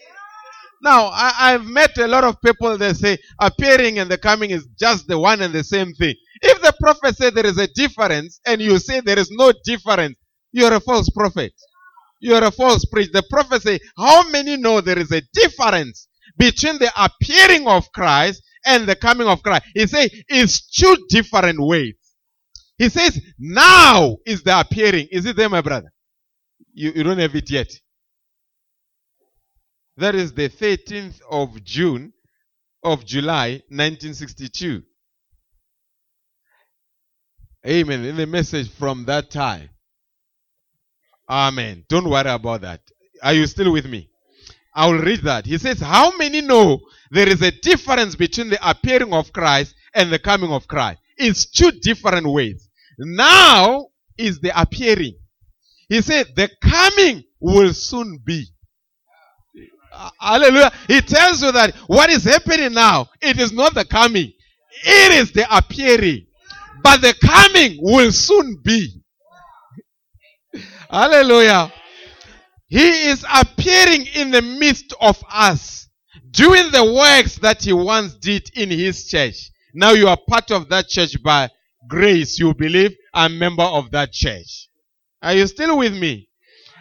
[0.83, 4.67] Now, I, have met a lot of people that say appearing and the coming is
[4.79, 6.15] just the one and the same thing.
[6.43, 10.17] If the prophet said there is a difference and you say there is no difference,
[10.51, 11.53] you're a false prophet.
[12.21, 13.11] You're a false preacher.
[13.13, 18.43] The prophet say, how many know there is a difference between the appearing of Christ
[18.67, 19.65] and the coming of Christ?
[19.75, 21.95] He say it's two different ways.
[22.79, 25.07] He says, now is the appearing.
[25.13, 25.93] Is it there, my brother?
[26.75, 27.69] You, you don't have it yet.
[29.97, 32.13] That is the 13th of June
[32.83, 34.83] of July 1962.
[37.67, 38.05] Amen.
[38.05, 39.69] In the message from that time.
[41.29, 41.85] Amen.
[41.88, 42.81] Don't worry about that.
[43.23, 44.11] Are you still with me?
[44.75, 45.47] I will read that.
[45.47, 46.81] He says, How many know
[47.11, 51.01] there is a difference between the appearing of Christ and the coming of Christ?
[51.17, 52.69] It's two different ways.
[52.99, 53.88] Now
[54.19, 55.15] is the appearing.
[55.88, 58.47] He said, The coming will soon be.
[59.93, 60.73] Uh, hallelujah.
[60.88, 64.33] He tells you that what is happening now, it is not the coming,
[64.85, 66.27] it is the appearing.
[66.83, 69.03] But the coming will soon be.
[70.90, 71.73] Hallelujah.
[72.69, 75.88] He is appearing in the midst of us,
[76.31, 79.51] doing the works that he once did in his church.
[79.75, 81.51] Now you are part of that church by
[81.88, 82.38] grace.
[82.38, 84.69] You believe I'm member of that church.
[85.23, 86.29] Are you still with me?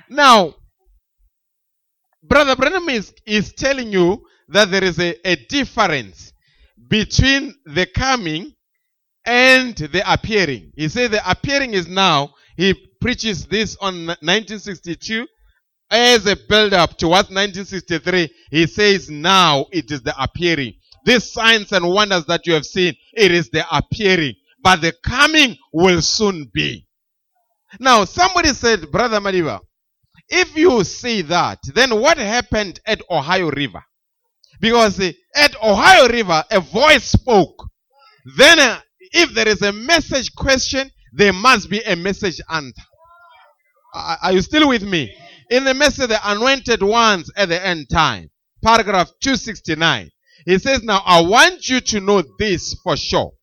[0.09, 0.55] Now,
[2.23, 6.33] Brother Branham is, is telling you that there is a, a difference
[6.87, 8.53] between the coming
[9.25, 10.71] and the appearing.
[10.75, 15.27] He says the appearing is now, he preaches this on 1962
[15.89, 18.29] as a build up towards 1963.
[18.49, 20.73] He says now it is the appearing.
[21.05, 24.35] These signs and wonders that you have seen, it is the appearing.
[24.63, 26.87] But the coming will soon be.
[27.79, 29.59] Now, somebody said, Brother Madiba,
[30.31, 33.83] if you see that, then what happened at Ohio River?
[34.59, 34.99] Because
[35.35, 37.67] at Ohio River, a voice spoke.
[38.37, 38.79] Then, uh,
[39.11, 42.81] if there is a message question, there must be a message answer.
[43.93, 45.13] Are you still with me?
[45.49, 48.29] In the message, the anointed ones at the end time,
[48.63, 50.09] paragraph 269,
[50.45, 53.33] he says, Now I want you to know this for sure.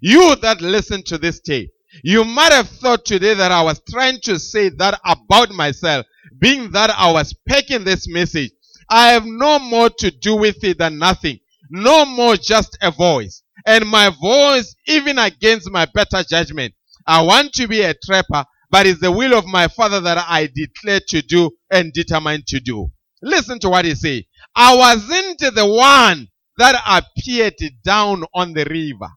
[0.00, 1.70] You that listen to this tape,
[2.02, 6.06] you might have thought today that I was trying to say that about myself,
[6.40, 8.50] being that I was packing this message.
[8.90, 11.38] I have no more to do with it than nothing.
[11.70, 13.42] No more just a voice.
[13.66, 16.74] And my voice, even against my better judgment,
[17.06, 20.48] I want to be a trapper, but it's the will of my father that I
[20.54, 22.88] declare to do and determined to do.
[23.22, 24.22] Listen to what he says.
[24.54, 29.10] I wasn't the one that appeared down on the river.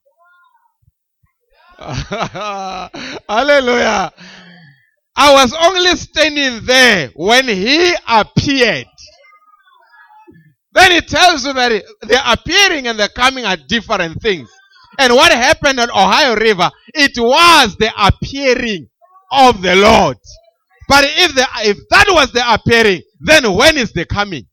[3.29, 4.13] Hallelujah.
[5.15, 8.85] I was only standing there when he appeared.
[10.73, 14.49] Then it tells you that the appearing and the coming are different things.
[14.99, 18.87] And what happened on Ohio River, it was the appearing
[19.31, 20.17] of the Lord.
[20.87, 24.45] But if the if that was the appearing, then when is the coming?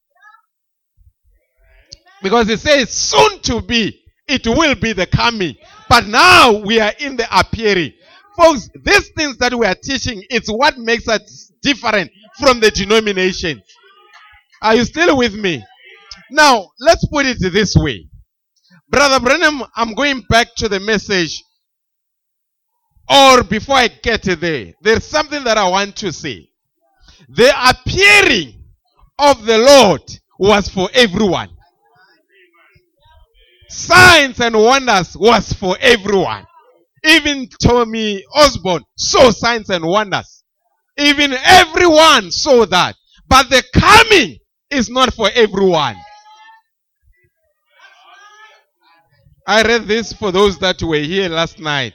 [2.22, 5.56] Because it says soon to be, it will be the coming.
[5.88, 7.92] But now we are in the appearing.
[8.38, 12.08] Folks, these things that we are teaching, it's what makes us different
[12.38, 13.60] from the denomination.
[14.62, 15.64] Are you still with me?
[16.30, 18.08] Now, let's put it this way.
[18.88, 21.42] Brother Branham, I'm going back to the message.
[23.10, 26.48] Or before I get there, there's something that I want to say.
[27.28, 28.62] The appearing
[29.18, 30.02] of the Lord
[30.38, 31.48] was for everyone.
[33.68, 36.46] Signs and wonders was for everyone.
[37.04, 40.44] Even Tommy Osborn saw signs and wonders.
[40.98, 42.96] Even everyone saw that.
[43.28, 44.38] But the coming
[44.70, 45.96] is not for everyone.
[49.46, 51.94] I read this for those that were here last night.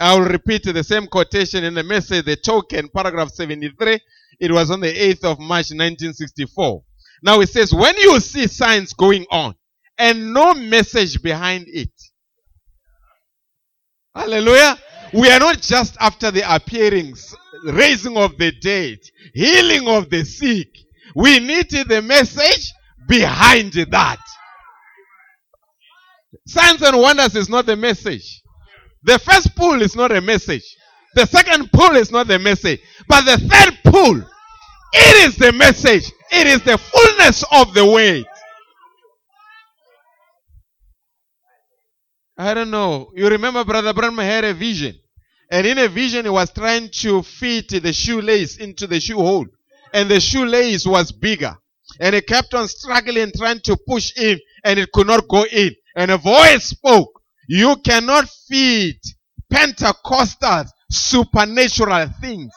[0.00, 3.98] I'll repeat the same quotation in the message, the token, paragraph 73.
[4.40, 6.82] It was on the 8th of March 1964.
[7.22, 9.54] Now it says, when you see signs going on
[9.98, 11.90] and no message behind it,
[14.14, 14.76] Hallelujah.
[15.12, 17.34] We are not just after the appearings,
[17.64, 18.98] raising of the dead,
[19.34, 20.68] healing of the sick.
[21.14, 22.72] We need the message
[23.08, 24.18] behind that.
[26.46, 28.42] Signs and wonders is not the message.
[29.04, 30.64] The first pull is not a message.
[31.14, 32.80] The second pull is not the message.
[33.08, 34.16] But the third pull,
[34.92, 36.10] it is the message.
[36.30, 38.24] It is the fullness of the way.
[42.38, 43.10] I don't know.
[43.16, 44.94] You remember Brother Branham had a vision.
[45.50, 49.46] And in a vision, he was trying to fit the shoelace into the shoe hole.
[49.92, 51.56] And the shoelace was bigger.
[51.98, 55.74] And he kept on struggling, trying to push in, and it could not go in.
[55.96, 59.00] And a voice spoke, You cannot feed
[59.50, 62.52] Pentecostal supernatural things.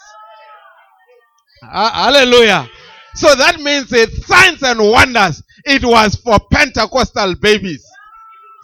[1.63, 2.69] Uh, hallelujah.
[3.15, 5.41] So that means it signs and wonders.
[5.65, 7.85] It was for Pentecostal babies.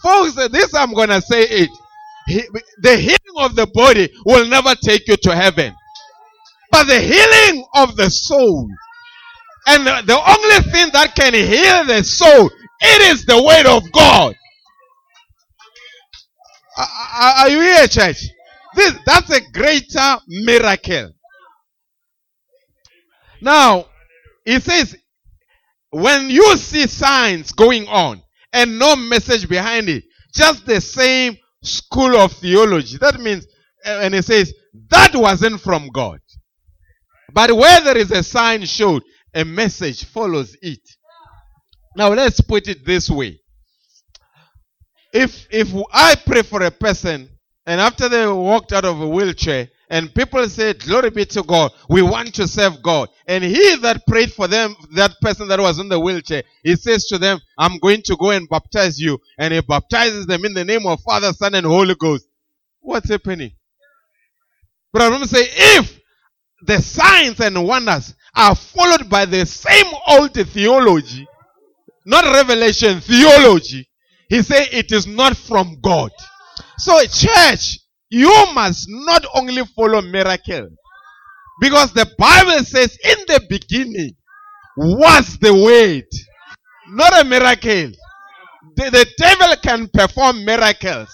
[0.01, 1.69] Folks, this I'm going to say it.
[2.81, 5.73] the healing of the body will never take you to heaven.
[6.71, 8.69] But the healing of the soul.
[9.67, 12.49] And the, only thing that can heal the soul,
[12.81, 14.35] it is the word of God.
[16.77, 18.23] Are, are you here, church?
[18.75, 21.11] This, that's a greater miracle.
[23.41, 23.85] Now,
[24.45, 24.95] it says,
[25.89, 28.21] when you see signs going on,
[28.57, 30.03] and no message behind it.
[30.33, 32.97] Just the same school of theology.
[32.97, 33.45] That means,
[33.85, 34.51] uh, and it says,
[34.89, 36.19] that wasn't from God.
[37.31, 39.03] But where there is a sign showed,
[39.33, 40.79] a message follows it.
[41.95, 43.39] Now let's put it this way.
[45.13, 47.29] If, if I pray for a person
[47.67, 51.71] and after they walked out of a wheelchair And people said, Glory be to God.
[51.89, 53.09] We want to serve God.
[53.27, 57.05] And he that prayed for them, that person that was in the wheelchair, he says
[57.05, 59.17] to them, I'm going to go and baptize you.
[59.37, 62.27] And he baptizes them in the name of Father, Son, and Holy Ghost.
[62.81, 63.51] What's happening?
[64.91, 65.45] But I'm going to say,
[65.77, 65.99] if
[66.61, 71.27] the signs and wonders are followed by the same old theology,
[72.05, 73.87] not revelation, theology,
[74.29, 76.11] he said it is not from God.
[76.77, 77.79] So, church,
[78.09, 80.71] you must not only follow miracles,
[81.59, 84.15] because the Bible says in the beginning
[84.77, 86.05] was the word,
[86.89, 87.91] not a miracle.
[88.75, 91.09] The, the devil can perform miracles.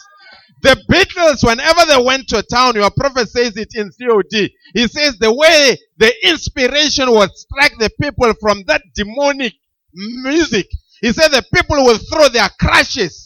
[0.62, 4.50] The Beatles, whenever they went to a town, your prophet says it in COD.
[4.74, 9.54] He says the way the inspiration would strike the people from that demonic
[9.94, 10.68] music.
[11.02, 13.23] He said the people will throw their crashes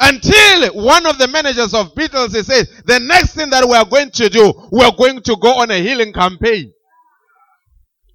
[0.00, 4.10] until one of the managers of Beatles says, the next thing that we are going
[4.12, 6.72] to do, we are going to go on a healing campaign.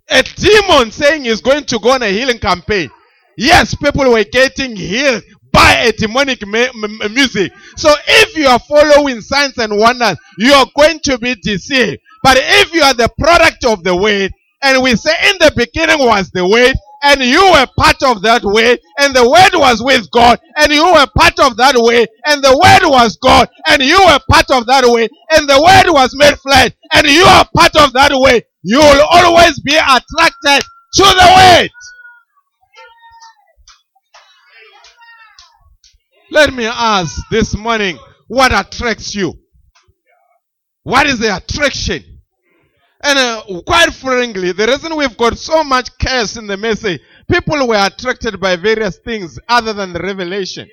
[0.09, 2.89] A demon saying he's going to go on a healing campaign.
[3.38, 7.51] Yes, people were getting healed by a demonic music.
[7.77, 11.99] So if you are following signs and wonders, you are going to be deceived.
[12.23, 14.31] But if you are the product of the word,
[14.61, 18.43] and we say in the beginning was the word, and you were part of that
[18.43, 22.43] way, and the word was with God, and you were part of that way, and
[22.43, 26.16] the word was God, and you were part of that way, and the word was
[26.16, 31.04] made flesh, and you are part of that way, you will always be attracted to
[31.04, 31.70] the word.
[36.32, 39.34] Let me ask this morning, what attracts you?
[40.84, 42.12] What is the attraction?
[43.04, 47.68] And uh, quite frankly, the reason we've got so much chaos in the message, people
[47.68, 50.70] were attracted by various things other than the revelation.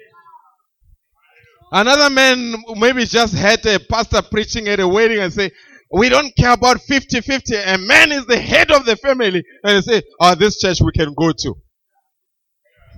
[1.72, 5.50] Another man maybe just heard a pastor preaching at a wedding and say,
[5.92, 7.74] we don't care about 50-50.
[7.74, 9.42] A man is the head of the family.
[9.64, 11.54] And they say, oh, this church we can go to.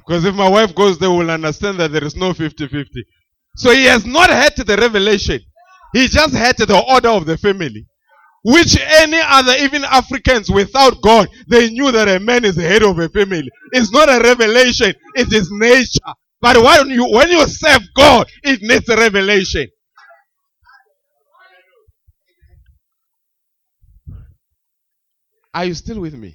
[0.06, 2.84] Because if my wife goes there, we'll understand that there is no 50-50.
[3.56, 5.40] So he has not heard the revelation.
[5.94, 7.86] He just heard the order of the family
[8.42, 12.82] which any other, even Africans without God, they knew that a man is the head
[12.82, 13.48] of a family.
[13.72, 16.14] It's not a revelation, it is nature.
[16.40, 19.68] But when you, when you serve God, it needs a revelation.
[25.54, 26.34] Are you still with me?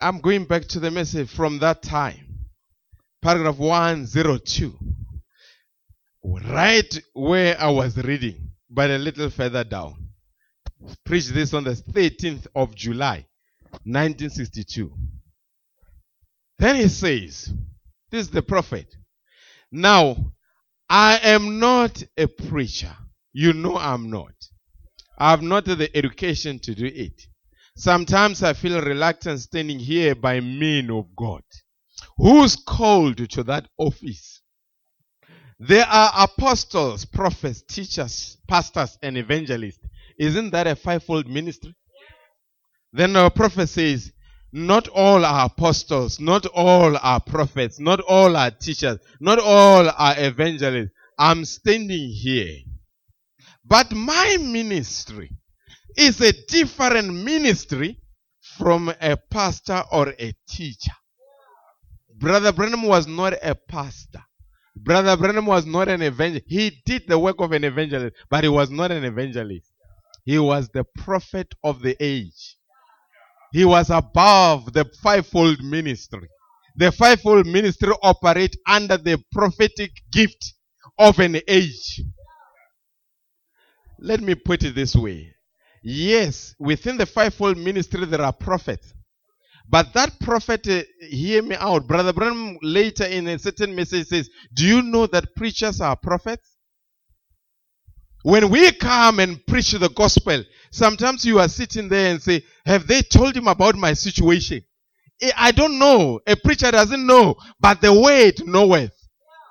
[0.00, 2.20] I'm going back to the message from that time.
[3.22, 4.74] Paragraph 102.
[6.22, 10.03] Right where I was reading, but a little further down
[11.04, 13.26] preached this on the 13th of July,
[13.84, 14.92] 1962.
[16.58, 17.52] Then he says,
[18.10, 18.94] This is the prophet.
[19.72, 20.32] Now,
[20.88, 22.94] I am not a preacher.
[23.32, 24.34] You know I'm not.
[25.18, 27.26] I have not the education to do it.
[27.76, 31.42] Sometimes I feel reluctant standing here by men of God.
[32.16, 34.40] Who's called to that office?
[35.58, 39.83] There are apostles, prophets, teachers, pastors, and evangelists.
[40.18, 41.74] Isn't that a fivefold ministry?
[42.92, 44.12] Then our prophet says,
[44.52, 50.14] not all are apostles, not all are prophets, not all are teachers, not all are
[50.16, 50.90] evangelists.
[51.18, 52.58] I'm standing here.
[53.64, 55.30] But my ministry
[55.96, 57.98] is a different ministry
[58.58, 60.92] from a pastor or a teacher.
[62.16, 64.22] Brother Branham was not a pastor.
[64.76, 66.46] Brother Branham was not an evangelist.
[66.48, 69.73] He did the work of an evangelist, but he was not an evangelist.
[70.24, 72.56] He was the prophet of the age.
[73.52, 76.28] He was above the fivefold ministry.
[76.76, 80.54] The fivefold ministry operate under the prophetic gift
[80.98, 82.02] of an age.
[84.00, 85.34] Let me put it this way.
[85.82, 88.94] Yes, within the fivefold ministry there are prophets.
[89.68, 91.88] But that prophet, uh, hear me out.
[91.88, 96.53] Brother Branham later in a certain message says, Do you know that preachers are prophets?
[98.24, 102.86] When we come and preach the gospel, sometimes you are sitting there and say, Have
[102.86, 104.62] they told him about my situation?
[105.20, 106.20] Eh, I don't know.
[106.26, 108.92] A preacher doesn't know, but the word knoweth.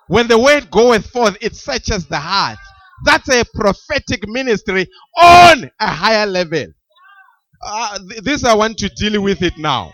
[0.08, 2.58] When the word goeth forth, it searches the heart.
[3.06, 4.88] That's a prophetic ministry
[5.22, 6.66] on a higher level.
[7.62, 9.92] Uh, this I want to deal with it now.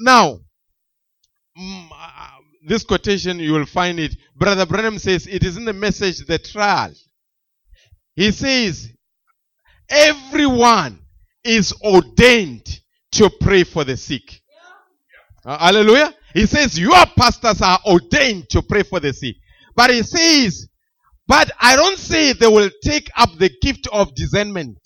[0.00, 0.40] Now,
[1.58, 2.28] mm, uh,
[2.66, 4.14] this quotation you will find it.
[4.36, 6.92] Brother Branham says it is in the message, the trial.
[8.16, 8.90] He says,
[9.90, 10.98] everyone
[11.44, 12.80] is ordained
[13.12, 14.40] to pray for the sick.
[15.44, 16.14] Uh, hallelujah.
[16.32, 19.36] He says, your pastors are ordained to pray for the sick.
[19.76, 20.68] But he says,
[21.26, 24.78] But I don't say they will take up the gift of discernment.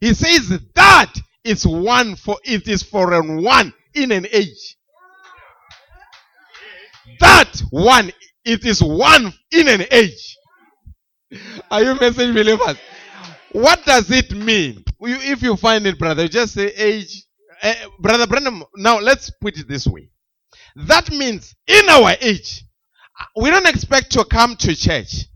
[0.00, 1.12] He says that
[1.44, 4.76] is one for it is for one in an age.
[7.20, 8.10] That one,
[8.44, 10.36] it is one in an age.
[11.70, 12.76] Are you message believers?
[13.52, 14.84] What does it mean?
[15.00, 17.24] You, if you find it, brother, just say age.
[17.62, 20.10] Uh, brother Branham, now let's put it this way.
[20.76, 22.64] That means in our age,
[23.36, 25.26] we don't expect to come to church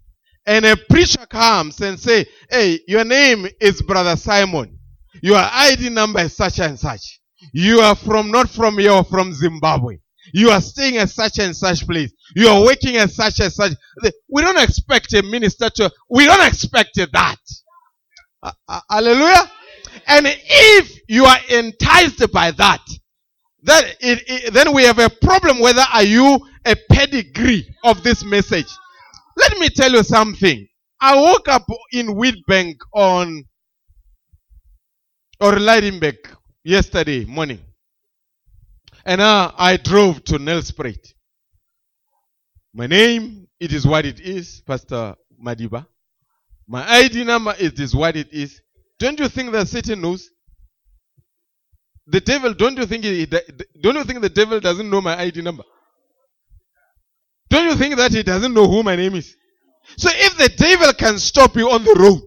[0.49, 4.79] and a preacher comes and say, hey, your name is brother Simon.
[5.23, 7.21] Your ID number is such and such.
[7.53, 9.99] You are from, not from here, from Zimbabwe.
[10.33, 12.13] You are staying at such and such place.
[12.37, 13.73] You are working at such and such.
[14.29, 17.37] We don't expect a minister to, we don't expect that.
[18.91, 19.51] Hallelujah.
[20.07, 22.83] And if you are enticed by that,
[23.63, 28.25] then, it, it, then we have a problem whether are you a pedigree of this
[28.25, 28.69] message.
[29.37, 30.67] Let me tell you something.
[31.01, 33.45] I woke up in Witbank on
[35.41, 36.17] or Leidenbeck
[36.65, 37.61] yesterday morning.
[39.05, 41.15] And uh, I drove to Nelspruit.
[42.75, 45.87] My name, it is what it is, Pastor Madiba.
[46.67, 48.61] My ID number, it is what it is.
[48.99, 50.29] Don't you think that Satan knows?
[52.07, 55.43] The devil, don't you think he, don't you think the devil doesn't know my ID
[55.43, 55.65] number?
[57.51, 59.35] Don't you think that he doesn't know who my name is?
[59.97, 62.23] So if the devil can stop you on the road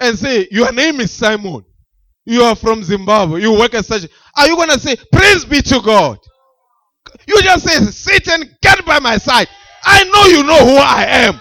[0.00, 1.64] and say, your name is Simon,
[2.26, 4.02] you are from Zimbabwe, you work as such,
[4.36, 6.18] are you going to say, praise be to God?
[7.26, 7.78] You just say,
[8.18, 9.48] Satan, get by my side.
[9.84, 11.40] I know you know who I am.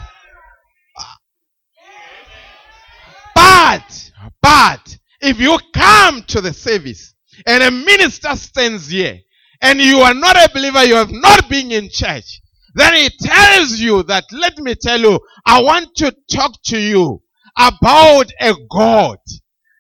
[3.33, 4.11] But,
[4.41, 7.15] but, if you come to the service
[7.47, 9.19] and a minister stands here
[9.61, 12.41] and you are not a believer, you have not been in church,
[12.75, 17.21] then he tells you that, let me tell you, I want to talk to you
[17.57, 19.17] about a God.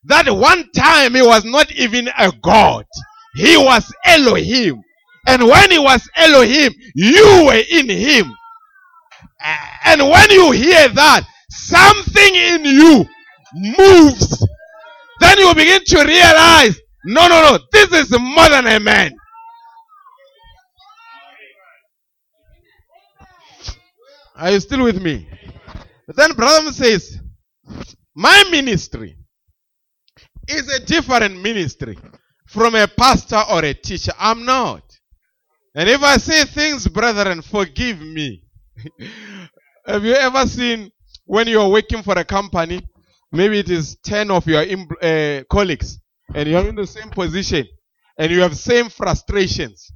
[0.07, 2.85] That one time he was not even a God.
[3.35, 4.81] He was Elohim.
[5.27, 8.31] And when he was Elohim, you were in him.
[9.85, 13.05] And when you hear that, something in you
[13.53, 14.47] moves.
[15.19, 19.15] Then you begin to realize, no, no, no, this is more than a man.
[24.35, 25.27] Are you still with me?
[26.07, 27.19] Then Brother says,
[28.15, 29.17] my ministry
[30.47, 31.97] is a different ministry
[32.47, 34.13] from a pastor or a teacher.
[34.19, 34.83] I'm not.
[35.75, 38.43] And if I say things, brethren, forgive me.
[39.85, 40.91] Have you ever seen
[41.25, 42.81] when you're working for a company,
[43.31, 44.63] maybe it is 10 of your
[45.01, 45.99] uh, colleagues,
[46.33, 47.67] and you're in the same position,
[48.17, 49.91] and you have same frustrations.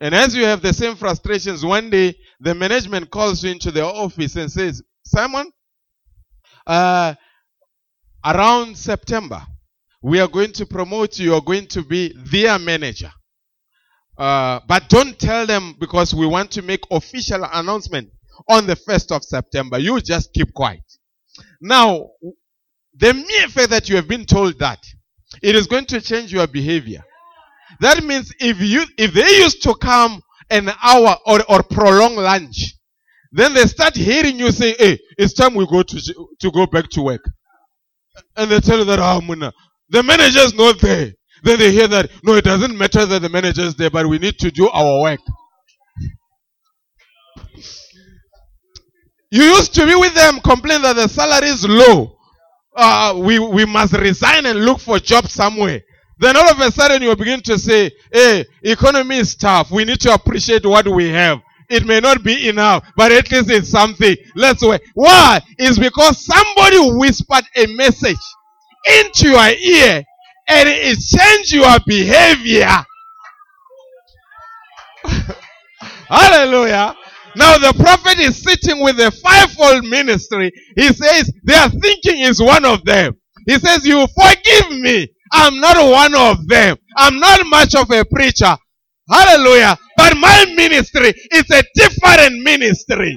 [0.00, 3.84] And as you have the same frustrations, one day the management calls you into their
[3.84, 5.50] office and says, Simon,
[6.66, 7.14] uh,
[8.24, 9.42] around September,
[10.04, 11.30] we are going to promote you.
[11.30, 13.10] You are going to be their manager.
[14.18, 18.10] Uh, but don't tell them because we want to make official announcement
[18.50, 19.78] on the 1st of September.
[19.78, 20.82] You just keep quiet.
[21.62, 22.10] Now,
[22.94, 24.78] the mere fact that you have been told that,
[25.42, 27.02] it is going to change your behavior.
[27.80, 32.74] That means if you, if they used to come an hour or, or prolong lunch,
[33.32, 36.90] then they start hearing you say, hey, it's time we go to, to go back
[36.90, 37.24] to work.
[38.36, 39.50] And they tell you that, oh, Muna,
[39.94, 41.12] the manager is not there.
[41.44, 44.18] Then they hear that, no, it doesn't matter that the manager is there, but we
[44.18, 45.20] need to do our work.
[49.30, 52.16] You used to be with them, complain that the salary is low.
[52.76, 55.80] Uh, we, we must resign and look for job somewhere.
[56.18, 59.70] Then all of a sudden you begin to say, hey, economy is tough.
[59.70, 61.38] We need to appreciate what we have.
[61.70, 64.16] It may not be enough, but at least it's something.
[64.34, 64.80] Let's wait.
[64.94, 65.40] Why?
[65.56, 68.16] It's because somebody whispered a message
[69.00, 70.04] into your ear
[70.48, 72.68] and it changed your behavior.
[76.08, 76.96] Hallelujah.
[77.36, 80.52] Now the prophet is sitting with a fivefold ministry.
[80.76, 83.16] He says, their thinking is one of them.
[83.46, 85.08] He says, you forgive me.
[85.32, 86.78] I'm not one of them.
[86.96, 88.56] I'm not much of a preacher.
[89.10, 89.76] Hallelujah.
[89.96, 93.16] But my ministry is a different ministry.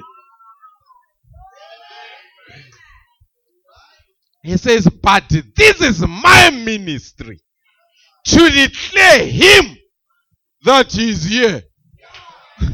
[4.48, 7.38] He says, but this is my ministry
[8.24, 9.76] to declare him
[10.64, 11.62] that he is here.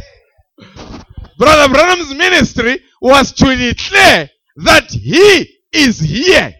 [1.36, 6.54] Brother Branham's ministry was to declare that he is here.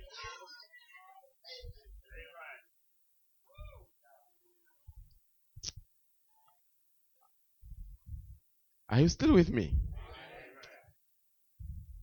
[8.88, 9.74] Are you still with me?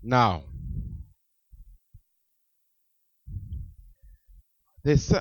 [0.02, 0.44] Now,
[4.84, 5.14] There's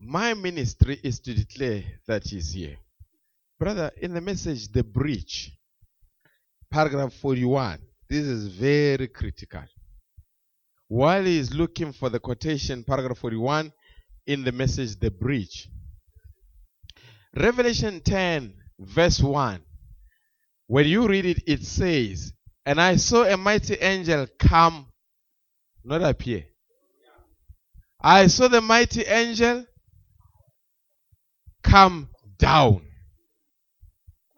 [0.00, 2.76] my ministry is to declare that he's here.
[3.58, 5.52] Brother, in the message, the breach,
[6.70, 7.78] paragraph 41,
[8.08, 9.62] this is very critical.
[10.88, 13.72] While he is looking for the quotation, paragraph 41,
[14.26, 15.68] in the message, the breach,
[17.34, 19.60] Revelation 10, verse 1,
[20.66, 22.32] when you read it, it says,
[22.64, 24.86] And I saw a mighty angel come,
[25.84, 26.44] not appear.
[28.06, 29.66] I saw the mighty angel
[31.64, 32.82] come down.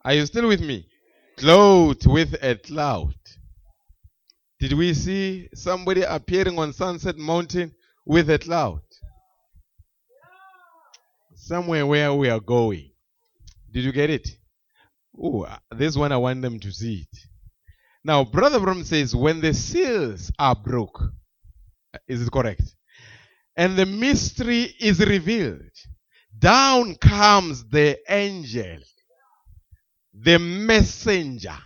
[0.02, 0.86] Are you still with me?
[1.36, 3.12] Clothed with a cloud.
[4.58, 7.74] Did we see somebody appearing on Sunset Mountain
[8.06, 8.80] with a cloud?
[11.34, 12.90] Somewhere where we are going.
[13.70, 14.30] Did you get it?
[15.22, 17.18] Oh, this one I want them to see it.
[18.02, 21.02] Now, Brother Bram says, when the seals are broke,
[22.06, 22.62] is it correct?
[23.58, 25.60] And the mystery is revealed.
[26.38, 28.78] Down comes the angel,
[30.14, 31.58] the messenger,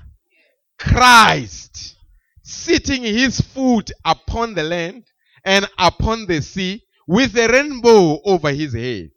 [0.79, 1.97] Christ,
[2.43, 5.05] sitting his foot upon the land
[5.45, 9.11] and upon the sea with a rainbow over his head.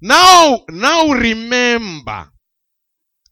[0.00, 2.28] Now, now remember,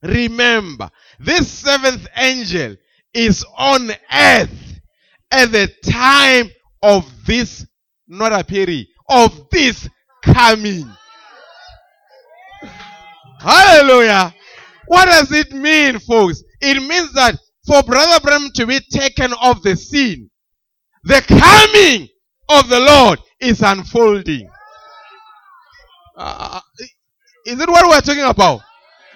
[0.03, 0.89] remember,
[1.19, 2.77] this seventh angel
[3.13, 4.81] is on earth
[5.33, 6.51] at the time
[6.83, 7.67] of this,
[8.09, 9.89] not appearing, of this
[10.23, 10.89] coming.
[13.39, 14.35] Hallelujah.
[14.87, 16.43] What does it mean, folks?
[16.61, 17.37] It means that
[17.67, 20.31] for Brother Bram to be taken off the scene,
[21.05, 22.09] the coming
[22.49, 24.49] of the Lord is unfolding.
[26.17, 26.61] Uh,
[27.47, 28.61] is it what we're talking about?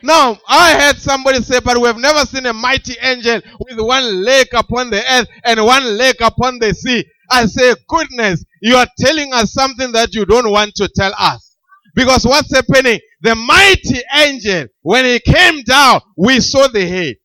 [0.03, 4.24] Now, I heard somebody say, but we have never seen a mighty angel with one
[4.24, 7.05] leg upon the earth and one leg upon the sea.
[7.31, 11.57] I say, goodness, you are telling us something that you don't want to tell us.
[11.95, 13.01] Because what's happening?
[13.22, 17.16] The mighty angel, when he came down, we saw the head.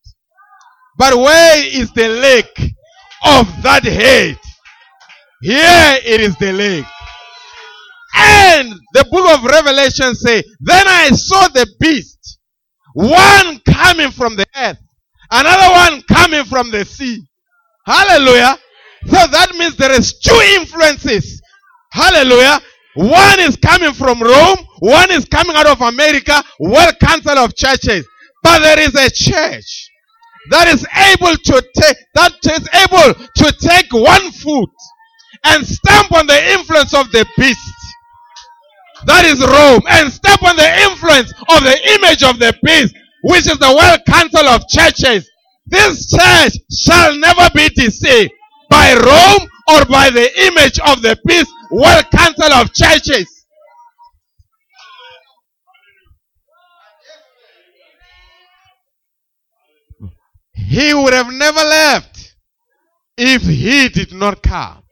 [0.98, 2.74] But where is the lake
[3.24, 4.38] of that head?
[5.42, 6.86] Here it is the lake.
[8.14, 12.38] And the book of Revelation say, then I saw the beast,
[12.94, 14.78] one coming from the earth,
[15.30, 17.24] another one coming from the sea.
[17.86, 18.56] Hallelujah.
[19.06, 21.42] So that means there is two influences.
[21.90, 22.60] Hallelujah.
[22.94, 28.06] One is coming from Rome, one is coming out of America, World Council of Churches.
[28.42, 29.90] But there is a church
[30.50, 34.70] that is able to take that is able to take one foot
[35.44, 37.58] and stamp on the influence of the beast.
[39.06, 39.82] That is Rome.
[39.88, 42.94] And step on the influence of the image of the beast,
[43.24, 45.28] which is the World Council of Churches.
[45.66, 48.32] This church shall never be deceived
[48.72, 53.44] by Rome or by the image of the Peace World Council of Churches.
[60.54, 62.34] He would have never left
[63.18, 64.82] if he did not come.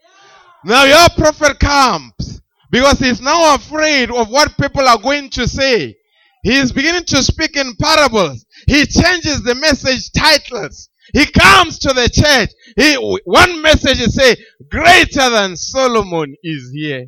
[0.63, 5.97] Now your prophet comes because he's now afraid of what people are going to say.
[6.43, 8.45] He is beginning to speak in parables.
[8.67, 10.91] He changes the message titles.
[11.13, 12.51] He comes to the church.
[12.77, 12.95] He,
[13.25, 14.37] one message is say,
[14.69, 17.07] greater than Solomon is here.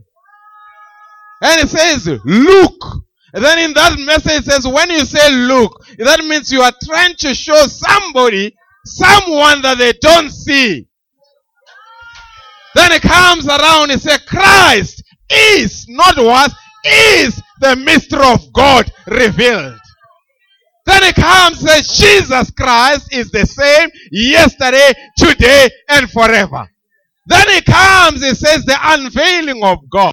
[1.42, 3.04] And it says, look.
[3.34, 6.72] And then in that message it says, when you say look, that means you are
[6.84, 10.86] trying to show somebody, someone that they don't see.
[12.74, 18.90] Then it comes around and says, Christ is, not was, is the mystery of God
[19.06, 19.78] revealed.
[20.84, 26.68] Then he comes and says, Jesus Christ is the same yesterday, today, and forever.
[27.26, 30.12] Then he comes, it says, the unveiling of God.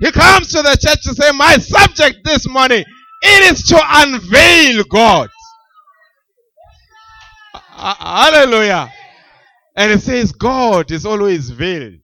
[0.00, 2.84] He comes to the church to say, My subject this morning,
[3.22, 5.28] it is to unveil God.
[7.52, 8.92] Hallelujah.
[9.76, 12.00] And it says, God is always veiled.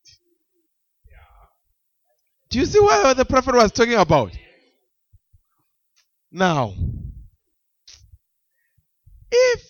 [2.51, 4.33] Do you see what the prophet was talking about?
[6.31, 6.75] Now,
[9.37, 9.63] if,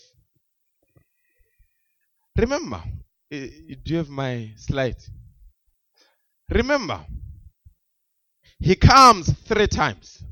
[2.39, 2.83] remember,
[3.31, 3.49] eh,
[3.83, 4.97] do you have my slide?
[6.51, 7.05] Remember,
[8.59, 10.23] he comes three times.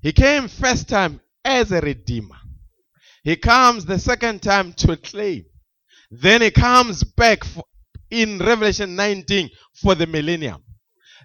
[0.00, 2.36] He came first time as a redeemer.
[3.24, 5.44] He comes the second time to claim.
[6.10, 7.64] Then he comes back for,
[8.10, 10.62] in Revelation 19 for the millennium.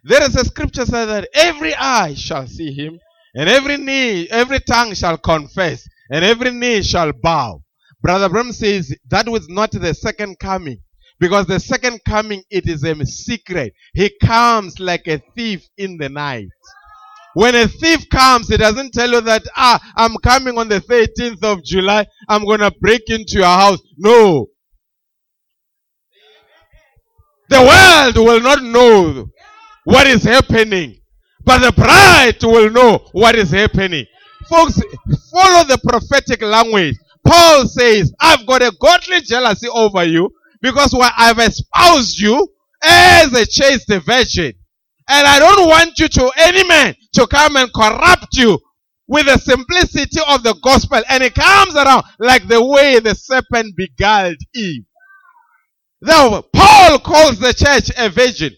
[0.03, 2.99] There is a scripture says that every eye shall see him,
[3.35, 7.63] and every knee, every tongue shall confess, and every knee shall bow.
[8.01, 10.79] Brother Bram says that was not the second coming.
[11.19, 13.73] Because the second coming, it is a secret.
[13.93, 16.47] He comes like a thief in the night.
[17.33, 21.43] When a thief comes, he doesn't tell you that, ah, I'm coming on the 13th
[21.43, 22.05] of July.
[22.29, 23.79] I'm going to break into your house.
[23.97, 24.47] No.
[27.49, 29.27] The world will not know
[29.83, 30.99] what is happening,
[31.43, 34.05] but the bride will know what is happening.
[34.49, 34.79] Folks,
[35.31, 36.95] follow the prophetic language.
[37.25, 40.29] Paul says, I've got a godly jealousy over you
[40.61, 42.47] because I've espoused you
[42.83, 44.53] as a chaste virgin.
[45.09, 48.59] And I don't want you to any man to come and corrupt you
[49.07, 51.01] with the simplicity of the gospel.
[51.09, 54.85] And it comes around like the way the serpent beguiled Eve.
[56.01, 58.51] Now, Paul calls the church a virgin.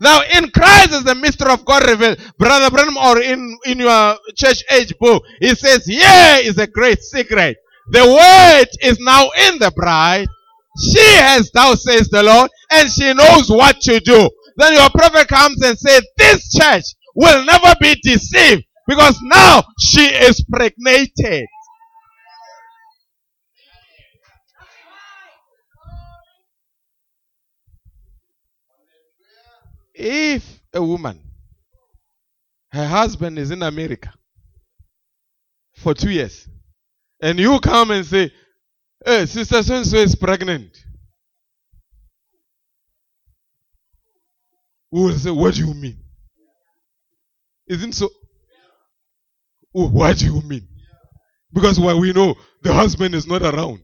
[0.00, 2.18] Now, in Christ is the mystery of God revealed.
[2.38, 7.00] Brother Branham, or in, in your church age book, he says, here is a great
[7.00, 7.56] secret.
[7.90, 10.28] The word is now in the bride.
[10.80, 14.30] She has, thou says the Lord, and she knows what to do.
[14.56, 16.84] Then your prophet comes and says, this church
[17.14, 21.46] will never be deceived because now she is pregnated.
[29.98, 31.20] If a woman,
[32.70, 34.14] her husband is in America
[35.74, 36.48] for two years,
[37.20, 38.30] and you come and say,
[39.04, 40.70] Hey, Sister so so is pregnant.
[44.92, 45.98] Who will say, What do you mean?
[47.68, 48.08] Isn't so?
[49.74, 50.68] Oh, what do you mean?
[51.52, 53.82] Because what we know, the husband is not around.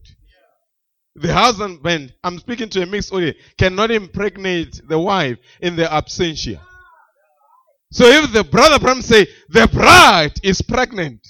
[1.17, 6.61] The husband, I'm speaking to a mixed audience, cannot impregnate the wife in the absentia.
[7.93, 11.25] So if the brother Bram say the bride is pregnant,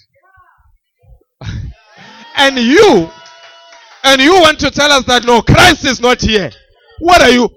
[2.36, 3.10] and you,
[4.02, 6.50] and you want to tell us that no, Christ is not here.
[7.00, 7.50] What are you?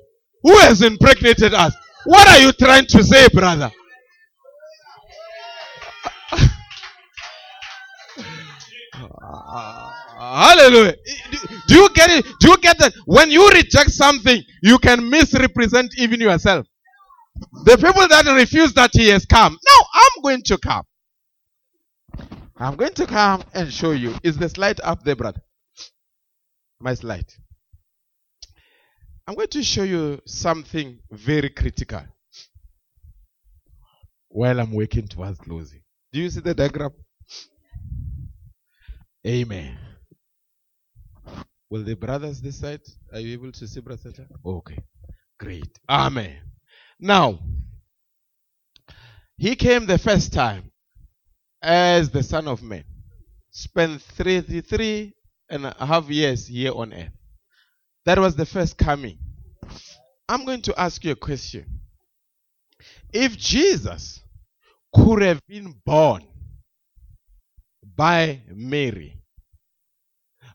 [0.43, 1.73] Who has impregnated us?
[2.03, 3.71] What are you trying to say, brother?
[10.17, 10.95] Hallelujah.
[11.67, 12.25] Do you get it?
[12.39, 12.93] Do you get that?
[13.05, 16.65] When you reject something, you can misrepresent even yourself.
[17.65, 19.53] The people that refuse that he has come.
[19.53, 20.83] Now I'm going to come.
[22.57, 24.15] I'm going to come and show you.
[24.23, 25.41] Is the slide up there, brother?
[26.79, 27.31] My slide.
[29.27, 32.01] I'm going to show you something very critical
[34.29, 35.81] while I'm working towards closing.
[36.11, 36.91] Do you see the diagram?
[39.25, 39.77] Amen.
[41.69, 42.81] Will the brothers decide?
[43.13, 44.11] Are you able to see, Brother?
[44.45, 44.77] Okay.
[45.39, 45.79] Great.
[45.89, 46.37] Amen.
[46.99, 47.39] Now,
[49.37, 50.71] he came the first time
[51.61, 52.83] as the Son of Man,
[53.51, 55.13] spent 33
[55.49, 57.11] and a half years here on earth.
[58.05, 59.19] That was the first coming.
[60.29, 61.65] I'm going to ask you a question.
[63.13, 64.21] If Jesus
[64.93, 66.23] could have been born
[67.95, 69.19] by Mary,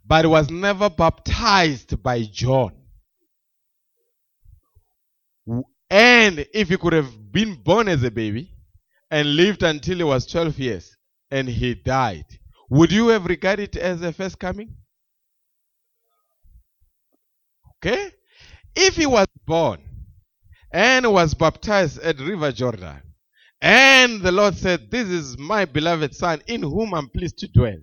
[0.06, 2.72] but was never baptized by John,
[5.90, 8.54] and if he could have been born as a baby
[9.10, 10.96] and lived until he was 12 years
[11.30, 12.26] and he died,
[12.70, 14.74] would you have regarded it as a first coming?
[17.78, 18.10] Okay?
[18.74, 19.80] If he was born
[20.72, 23.02] and was baptized at River Jordan,
[23.60, 27.78] and the Lord said, This is my beloved Son in whom I'm pleased to dwell,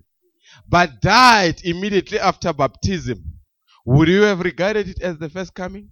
[0.68, 3.40] but died immediately after baptism,
[3.84, 5.90] would you have regarded it as the first coming?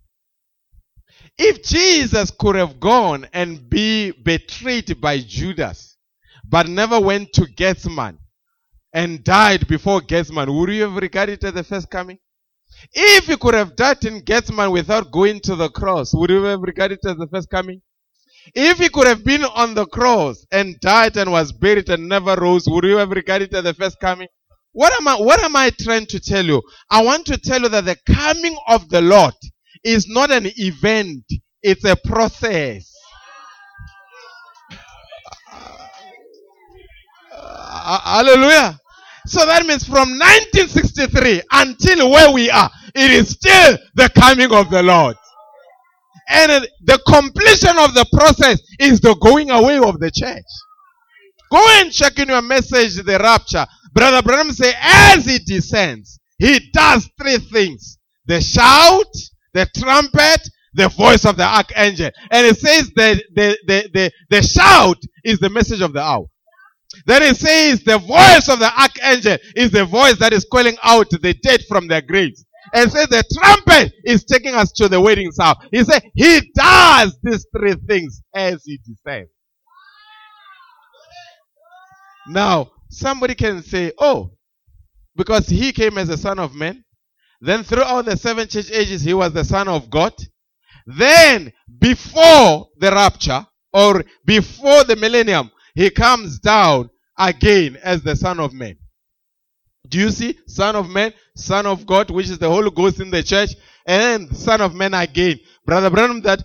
[1.37, 5.97] If Jesus could have gone and be betrayed by Judas,
[6.49, 8.19] but never went to Gethsemane
[8.93, 12.19] and died before Gethsemane, would you have regarded it as the first coming?
[12.93, 16.61] If he could have died in Gethsemane without going to the cross, would you have
[16.61, 17.83] regarded it as the first coming?
[18.55, 22.35] If he could have been on the cross and died and was buried and never
[22.37, 24.29] rose, would you have regarded it as the first coming?
[24.79, 26.63] What am I, what am I trying to tell you?
[26.89, 29.35] I want to tell you that the coming of the Lord
[29.83, 31.25] is not an event,
[31.65, 32.89] it's a process.
[37.33, 38.79] Uh, hallelujah.
[39.27, 44.71] So that means from 1963 until where we are, it is still the coming of
[44.71, 45.17] the Lord.
[46.29, 50.47] And the completion of the process is the going away of the church.
[51.51, 53.67] Go and check in your message the rapture.
[53.99, 57.99] Brother Branham say, as he descends, he does three things.
[58.27, 59.13] The shout,
[59.55, 62.11] the trumpet, the voice of the archangel.
[62.31, 66.27] And it says the, the, the, the, the shout is the message of the hour.
[67.07, 71.11] Then it says the voice of the archangel is the voice that is calling out
[71.11, 72.45] the dead from their graves.
[72.75, 75.57] and says the trumpet is taking us to the wedding house.
[75.73, 79.31] He said he does these three things as he descends.
[82.29, 84.33] Now, somebody can say, oh,
[85.17, 86.85] because he came as a son of man,
[87.41, 90.13] then throughout the seven church ages, he was the son of God.
[90.87, 98.41] Then, before the rapture, or before the millennium, he comes down again as the son
[98.41, 98.77] of man.
[99.89, 100.39] Do you see?
[100.47, 103.51] Son of man, son of God, which is the Holy Ghost in the church,
[103.87, 105.39] and son of man again.
[105.65, 106.45] Brother Branham, that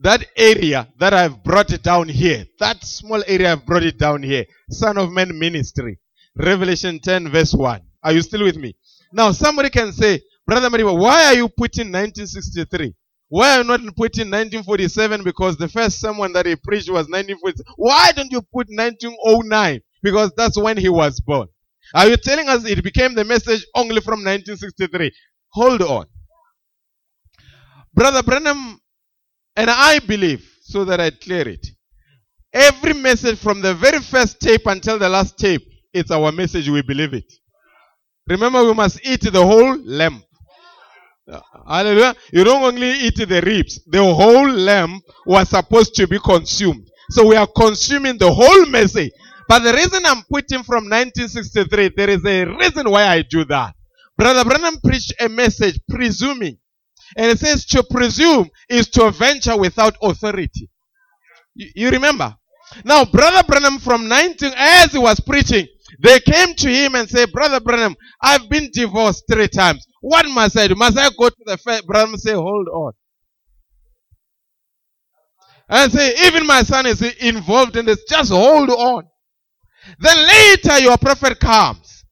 [0.00, 4.22] that area that I've brought it down here, that small area I've brought it down
[4.22, 5.98] here, Son of Man ministry.
[6.36, 7.80] Revelation 10 verse 1.
[8.02, 8.76] Are you still with me?
[9.12, 12.94] Now somebody can say, Brother Mariba, why are you putting 1963?
[13.28, 15.22] Why are you not putting 1947?
[15.22, 17.64] Because the first sermon that he preached was 1947.
[17.76, 19.80] Why don't you put 1909?
[20.02, 21.46] Because that's when he was born.
[21.94, 25.12] Are you telling us it became the message only from 1963?
[25.50, 26.06] Hold on.
[27.92, 28.79] Brother Branham,
[29.56, 31.66] and I believe, so that I clear it,
[32.52, 36.82] every message from the very first tape until the last tape, it's our message, we
[36.82, 37.32] believe it.
[38.28, 40.22] Remember, we must eat the whole lamb.
[41.30, 42.14] Uh, hallelujah.
[42.32, 46.88] You don't only eat the ribs, the whole lamb was supposed to be consumed.
[47.10, 49.10] So we are consuming the whole message.
[49.48, 53.74] But the reason I'm putting from 1963, there is a reason why I do that.
[54.16, 56.58] Brother Branham preached a message presuming.
[57.16, 60.70] And it says to presume is to venture without authority.
[61.54, 62.34] You, you remember?
[62.84, 65.66] Now, Brother Branham from 19, as he was preaching,
[66.02, 69.86] they came to him and said, Brother Branham, I've been divorced three times.
[70.00, 70.74] What must I do?
[70.76, 71.86] Must I go to the first?
[71.86, 72.92] Branham say, hold on.
[75.68, 78.02] And say, even my son is involved in this.
[78.08, 79.04] Just hold on.
[79.98, 82.04] Then later your prophet comes.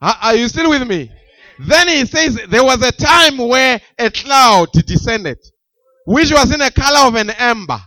[0.00, 1.10] Are you still with me?
[1.58, 5.38] Then he says there was a time where a cloud descended,
[6.06, 7.80] which was in the color of an ember.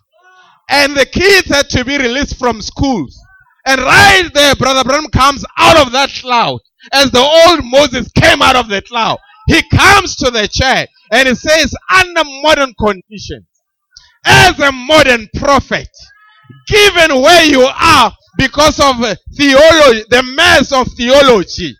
[0.69, 3.17] And the kids had to be released from schools.
[3.65, 6.59] And right there, Brother Branham comes out of that cloud
[6.93, 9.17] as the old Moses came out of the cloud.
[9.47, 13.45] He comes to the church and he says, under modern conditions,
[14.25, 15.89] as a modern prophet,
[16.67, 18.95] given where you are, because of
[19.35, 21.75] theology, the mess of theology.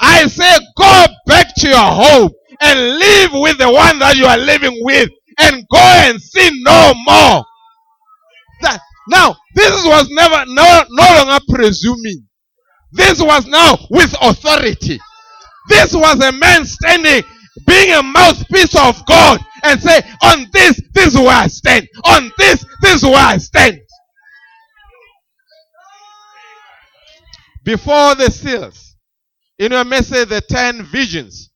[0.00, 2.30] I say go back to your home
[2.62, 6.94] and live with the one that you are living with and go and sin no
[7.06, 7.44] more.
[8.62, 12.26] That, now, this was never, no, no longer presuming.
[12.92, 15.00] This was now with authority.
[15.68, 17.22] This was a man standing,
[17.66, 21.88] being a mouthpiece of God and say, on this, this is where I stand.
[22.06, 23.78] On this, this is where I stand.
[27.64, 28.83] before the seals.
[29.58, 31.50] In your message, the ten visions.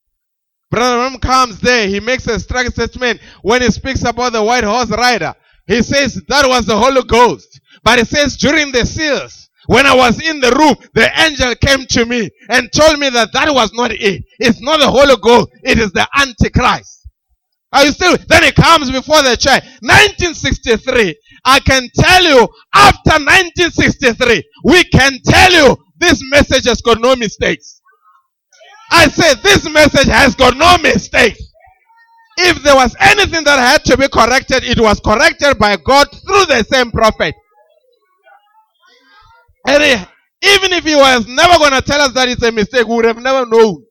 [0.70, 1.88] Brother Branham comes there.
[1.88, 5.34] He makes a strong statement when he speaks about the white horse rider.
[5.66, 7.60] He says that was the Holy Ghost.
[7.82, 11.86] But he says during the seals, when I was in the room, the angel came
[11.86, 14.24] to me and told me that that was not it.
[14.38, 15.48] It's not the Holy Ghost.
[15.64, 17.08] It is the Antichrist.
[17.72, 18.16] Are you still?
[18.28, 19.62] Then he comes before the church.
[19.82, 21.14] 1963.
[21.44, 27.14] I can tell you, after 1963, we can tell you this message has got no
[27.16, 27.77] mistakes.
[28.90, 31.40] I say this message has got no mistakes.
[32.38, 36.46] If there was anything that had to be corrected, it was corrected by God through
[36.46, 37.34] the same prophet.
[39.66, 42.96] And even if he was never going to tell us that it's a mistake, we
[42.96, 43.84] would have never known.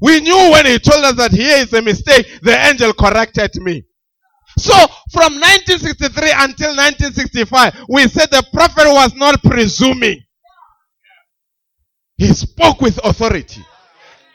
[0.00, 3.84] We knew when he told us that here is a mistake, the angel corrected me.
[4.58, 4.74] So
[5.12, 10.22] from 1963 until 1965, we said the prophet was not presuming.
[12.16, 13.62] He spoke with authority.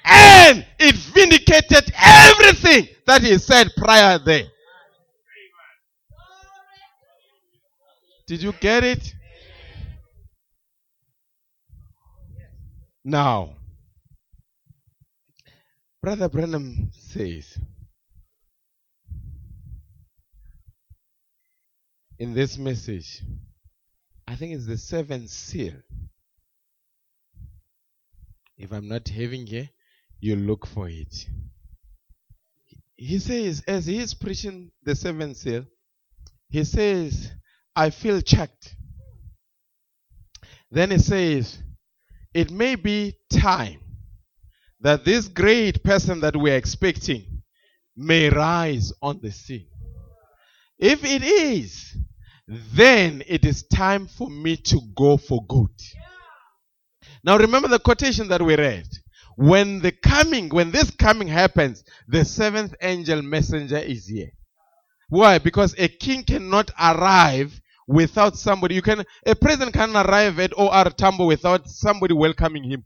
[0.04, 4.46] And it vindicated everything that he said prior there.
[8.28, 9.14] Did you get it?
[13.04, 13.56] Now,
[16.02, 17.58] Brother Branham says
[22.20, 23.22] in this message,
[24.28, 25.74] I think it's the seventh seal.
[28.58, 29.70] If I'm not having here,
[30.22, 31.26] you look for it.
[32.96, 35.66] He says, as he is preaching the seventh seal,
[36.50, 37.32] he says,
[37.76, 38.76] I feel checked.
[40.70, 41.58] Then he says,
[42.34, 43.80] it may be time
[44.80, 47.42] that this great person that we're expecting
[47.98, 49.68] may rise on the scene.
[50.78, 51.96] If it is,
[52.48, 55.70] then it is time for me to go for good.
[57.24, 58.88] Now remember the quotation that we read.
[59.42, 64.30] When the coming, when this coming happens, the seventh angel messenger is here.
[65.10, 65.40] Why?
[65.40, 68.76] Because a king cannot arrive without somebody.
[68.76, 72.86] You can a president can arrive at OR Tambo without somebody welcoming him.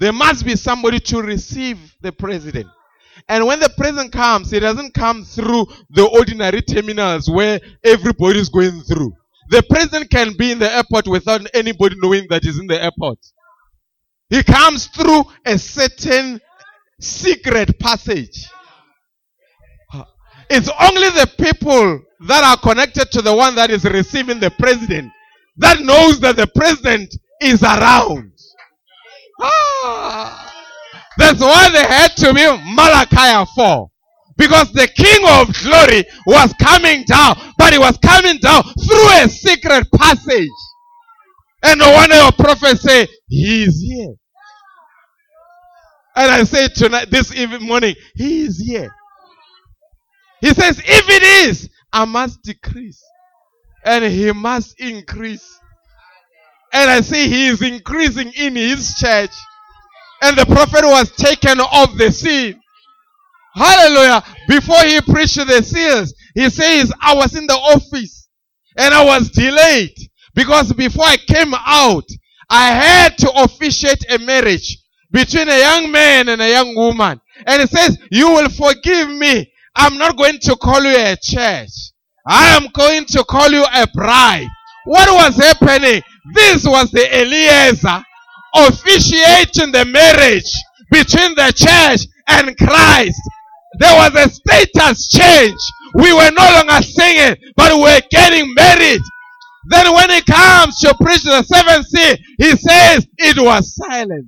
[0.00, 2.66] There must be somebody to receive the president.
[3.28, 8.48] And when the president comes, he doesn't come through the ordinary terminals where everybody is
[8.48, 9.12] going through.
[9.50, 13.18] The president can be in the airport without anybody knowing that he's in the airport.
[14.30, 16.40] He comes through a certain
[17.00, 18.46] secret passage.
[20.48, 25.12] It's only the people that are connected to the one that is receiving the president
[25.58, 28.32] that knows that the president is around.
[29.40, 30.46] Ah.
[31.18, 33.90] That's why they had to be Malachi 4.
[34.36, 39.28] Because the King of glory was coming down, but he was coming down through a
[39.28, 40.48] secret passage.
[41.62, 44.14] And no wonder your prophets say, He is here.
[46.20, 48.94] And I say tonight, this evening morning, He is here.
[50.42, 53.02] He says, if it is, I must decrease.
[53.86, 55.58] And He must increase.
[56.74, 59.30] And I say He is increasing in His church.
[60.20, 62.60] And the prophet was taken off the scene.
[63.54, 64.22] Hallelujah.
[64.46, 68.28] Before he preached the seals, he says, I was in the office
[68.76, 69.96] and I was delayed
[70.34, 72.04] because before I came out,
[72.50, 74.79] I had to officiate a marriage
[75.12, 77.20] between a young man and a young woman.
[77.46, 79.52] And he says, you will forgive me.
[79.74, 81.70] I'm not going to call you a church.
[82.26, 84.46] I am going to call you a bride.
[84.84, 86.02] What was happening?
[86.34, 88.04] This was the Eliezer
[88.54, 90.50] officiating the marriage
[90.90, 93.20] between the church and Christ.
[93.78, 95.60] There was a status change.
[95.94, 99.00] We were no longer singing, but we were getting married.
[99.66, 104.26] Then when he comes to preach the seventh seal, he says it was silent.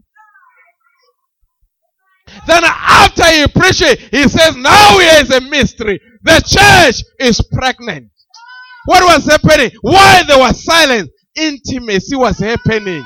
[2.47, 6.01] Then after he preaches, he says, now here is a mystery.
[6.22, 8.11] The church is pregnant.
[8.86, 9.70] What was happening?
[9.82, 11.09] Why there was silence?
[11.36, 13.05] Intimacy was happening.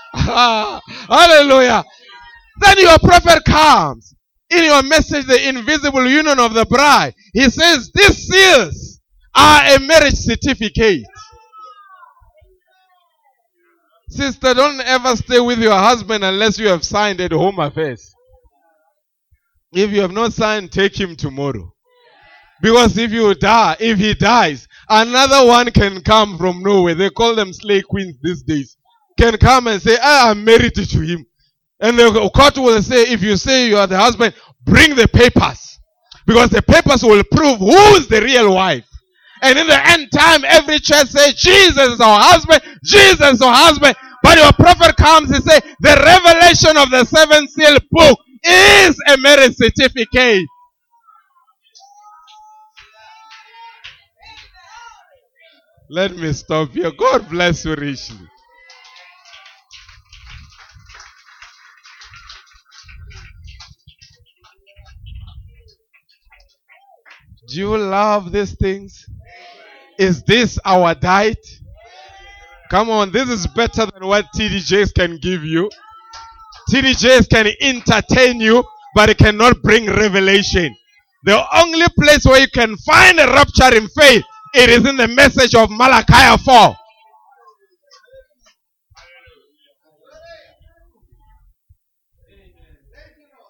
[0.14, 1.84] Hallelujah.
[2.60, 4.14] Then your prophet comes
[4.50, 7.14] in your message, the invisible union of the bride.
[7.32, 9.00] He says, These seals
[9.34, 11.04] are a marriage certificate.
[14.14, 18.14] Sister, don't ever stay with your husband unless you have signed at home affairs.
[19.72, 21.72] If you have not signed, take him tomorrow.
[22.62, 26.94] Because if you die, if he dies, another one can come from nowhere.
[26.94, 28.76] They call them slave queens these days
[29.18, 31.26] can come and say, I am married to him.
[31.80, 34.34] And the court will say, if you say you are the husband,
[34.64, 35.78] bring the papers.
[36.26, 38.86] Because the papers will prove who is the real wife.
[39.44, 43.54] And in the end time, every church say, Jesus is our husband, Jesus is our
[43.54, 43.94] husband.
[44.22, 49.18] But your prophet comes and say, the revelation of the seven seal book is a
[49.18, 50.46] marriage certificate.
[55.90, 56.90] Let me stop here.
[56.98, 58.26] God bless you richly.
[67.48, 69.04] Do you love these things?
[69.98, 71.38] Is this our diet?
[72.70, 75.70] Come on, this is better than what TDJs can give you.
[76.70, 78.64] TDJs can entertain you,
[78.94, 80.74] but it cannot bring revelation.
[81.24, 84.24] The only place where you can find a rapture in faith,
[84.54, 86.76] it is in the message of Malachi 4.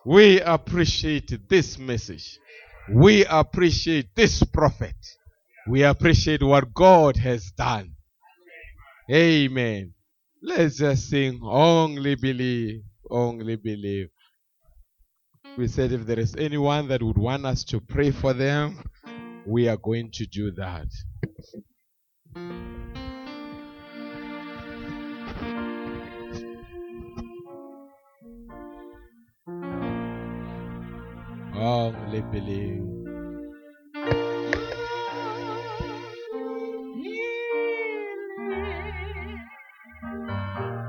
[0.06, 2.38] We appreciate this message.
[2.90, 4.94] We appreciate this prophet.
[5.66, 7.92] We appreciate what God has done.
[9.10, 9.94] Amen.
[10.42, 14.08] Let's just sing, only believe, only believe.
[15.56, 18.82] We said if there is anyone that would want us to pray for them,
[19.46, 20.88] we are going to do that.
[31.56, 32.93] Only believe.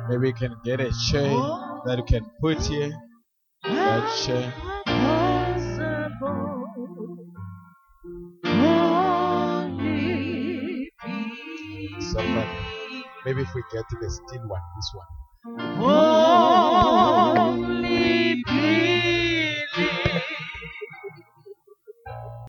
[0.07, 1.32] Maybe we can get a chair
[1.86, 2.94] that you can put here.
[3.64, 4.53] That chair.
[11.99, 12.49] Somebody.
[13.26, 15.07] Maybe if we get the still one, this one.